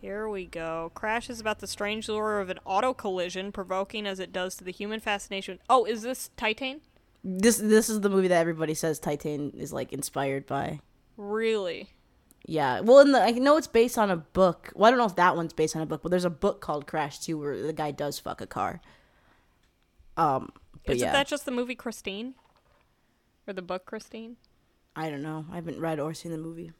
[0.00, 0.92] Here we go.
[0.94, 4.64] Crash is about the strange lure of an auto collision, provoking as it does to
[4.64, 5.58] the human fascination.
[5.70, 6.80] Oh, is this Titane?
[7.22, 10.80] This this is the movie that everybody says Titane is like inspired by.
[11.16, 11.88] Really?
[12.46, 14.70] Yeah, well, in the I know it's based on a book.
[14.74, 16.60] Well, I don't know if that one's based on a book, but there's a book
[16.60, 18.82] called Crash too, where the guy does fuck a car.
[20.18, 20.52] Um,
[20.84, 22.34] but Isn't yeah, that just the movie Christine?
[23.46, 24.36] Or the book Christine?
[24.96, 25.46] I don't know.
[25.50, 26.72] I haven't read or seen the movie.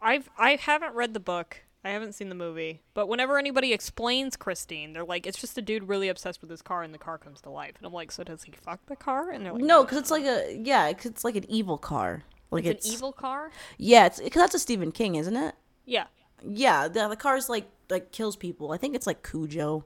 [0.00, 1.62] I've I haven't read the book.
[1.84, 2.82] I haven't seen the movie.
[2.94, 6.60] But whenever anybody explains Christine, they're like, it's just a dude really obsessed with his
[6.62, 7.74] car and the car comes to life.
[7.78, 9.30] And I'm like, so does he fuck the car?
[9.30, 12.24] And they're like, No, because it's like a yeah, 'cause it's like an evil car.
[12.50, 13.50] Like it's, it's, an evil car?
[13.76, 15.54] Yeah, it's because that's a Stephen King, isn't it?
[15.84, 16.06] Yeah.
[16.42, 18.72] Yeah, the the car's like like kills people.
[18.72, 19.84] I think it's like Cujo,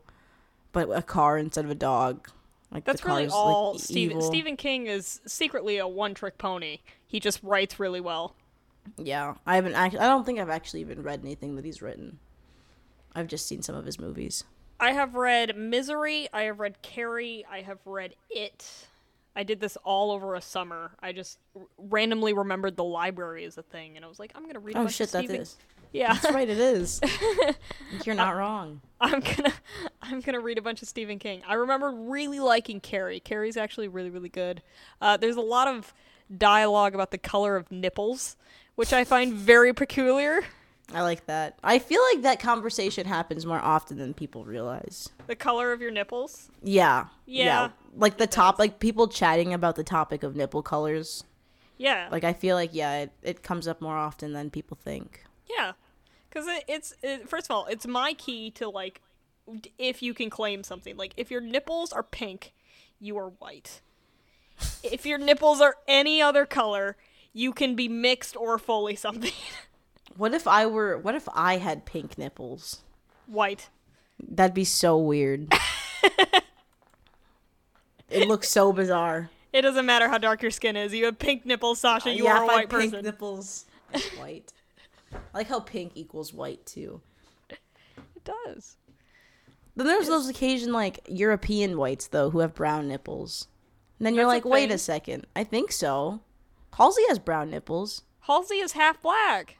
[0.73, 2.29] but a car instead of a dog.
[2.73, 4.23] Like That's really all like, Stephen.
[4.23, 6.79] Stephen King is secretly a one trick pony.
[7.07, 8.35] He just writes really well.
[8.97, 9.75] Yeah, I haven't.
[9.75, 12.19] Act- I don't think I've actually even read anything that he's written.
[13.15, 14.45] I've just seen some of his movies.
[14.81, 18.69] I have read Misery, I have read Carrie, I have read It.
[19.37, 20.93] I did this all over a summer.
[21.01, 24.45] I just r- randomly remembered the library is a thing, and I was like, I'm
[24.47, 24.77] gonna read.
[24.77, 25.57] A Oh shit, of that Stephen- is.
[25.93, 27.01] Yeah, That's right, it is.
[28.05, 28.81] You're not wrong.
[29.01, 29.53] I'm gonna
[30.03, 31.43] I'm gonna read a bunch of Stephen King.
[31.47, 33.21] I remember really liking Carrie.
[33.21, 34.63] Carrie's actually really really good.
[35.01, 35.93] Uh, there's a lot of
[36.37, 38.37] dialogue about the color of nipples,
[38.75, 40.43] which I find very peculiar.
[40.95, 41.59] I like that.
[41.63, 45.09] I feel like that conversation happens more often than people realize.
[45.27, 46.51] The color of your nipples.
[46.63, 47.07] Yeah.
[47.25, 51.25] Yeah, Like the top, like people chatting about the topic of nipple colors.
[51.79, 55.25] Yeah, Like I feel like yeah, it, it comes up more often than people think.
[55.49, 55.73] Yeah,
[56.29, 59.01] because it, it's it, first of all, it's my key to like
[59.79, 60.97] if you can claim something.
[60.97, 62.53] Like if your nipples are pink,
[63.01, 63.81] you are white.
[64.83, 66.97] if your nipples are any other color,
[67.33, 69.33] you can be mixed or fully something.
[70.15, 70.99] What if I were?
[70.99, 72.83] What if I had pink nipples?
[73.33, 73.69] white.
[74.21, 75.53] That'd be so weird.
[78.11, 79.31] it looks so bizarre.
[79.53, 80.95] It doesn't matter how dark your skin is.
[80.95, 82.11] You have pink nipples, Sasha.
[82.11, 83.67] Uh, you yeah, are a white had pink nipples,
[84.17, 84.53] white.
[85.15, 87.01] I like how pink equals white too.
[87.51, 87.59] it
[88.25, 88.77] does.
[89.75, 93.49] Then there's those occasion like European whites though who have brown nipples.
[93.99, 94.75] And then you're That's a like, wait thing?
[94.75, 95.27] a second.
[95.37, 96.21] I think so.
[96.77, 98.03] Halsey has brown nipples.
[98.21, 99.59] Halsey is half black.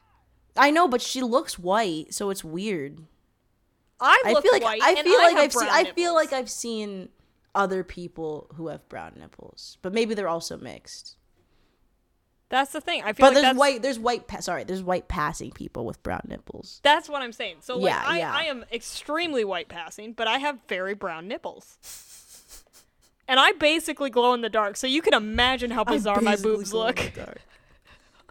[0.55, 2.99] I know, but she looks white, so it's weird.
[3.99, 4.81] I I feel like white.
[4.83, 7.09] I feel I like I've seen brown I feel like I've seen
[7.55, 11.17] other people who have brown nipples, but maybe they're also mixed.
[12.53, 13.01] That's the thing.
[13.01, 16.03] I feel But like there's white there's white pa- sorry, there's white passing people with
[16.03, 16.81] brown nipples.
[16.83, 17.57] That's what I'm saying.
[17.61, 18.31] So like Yeah, I, yeah.
[18.31, 21.79] I am extremely white passing, but I have very brown nipples.
[23.27, 26.73] And I basically glow in the dark, so you can imagine how bizarre my boobs
[26.73, 26.99] look.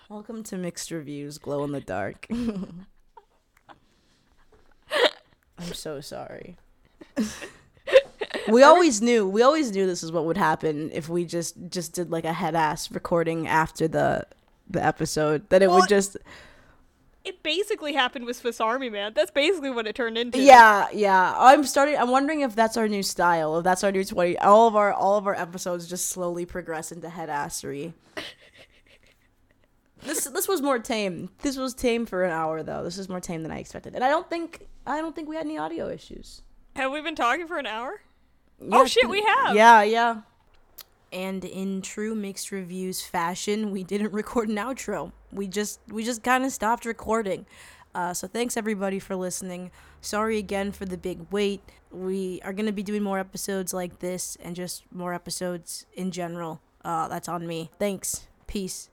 [0.09, 2.27] Welcome to Mixed Reviews, Glow in the Dark.
[2.31, 2.87] I'm
[5.73, 6.59] so sorry.
[8.49, 9.27] we always knew.
[9.29, 12.33] We always knew this is what would happen if we just just did like a
[12.33, 14.27] head ass recording after the
[14.69, 15.49] the episode.
[15.51, 16.17] That it Well, would just
[17.25, 19.13] it basically happened with Swiss Army Man.
[19.15, 20.41] That's basically what it turned into.
[20.41, 21.35] Yeah, yeah.
[21.39, 21.97] I'm starting.
[21.97, 23.59] I'm wondering if that's our new style.
[23.59, 24.37] If that's our new twenty.
[24.39, 27.93] All of our all of our episodes just slowly progress into headassery.
[30.03, 31.31] this this was more tame.
[31.43, 32.83] This was tame for an hour though.
[32.83, 35.37] This is more tame than I expected, and I don't think I don't think we
[35.37, 36.43] had any audio issues.
[36.75, 38.01] Have we been talking for an hour?
[38.69, 39.55] Yeah, oh shit, we have.
[39.55, 40.21] Yeah, yeah.
[41.13, 45.13] And in true mixed reviews fashion, we didn't record an outro.
[45.33, 47.47] We just we just kind of stopped recording.
[47.95, 49.71] Uh, so thanks everybody for listening.
[50.01, 51.61] Sorry again for the big wait.
[51.91, 56.61] We are gonna be doing more episodes like this and just more episodes in general.
[56.85, 57.71] Uh, that's on me.
[57.79, 58.27] Thanks.
[58.47, 58.89] Peace.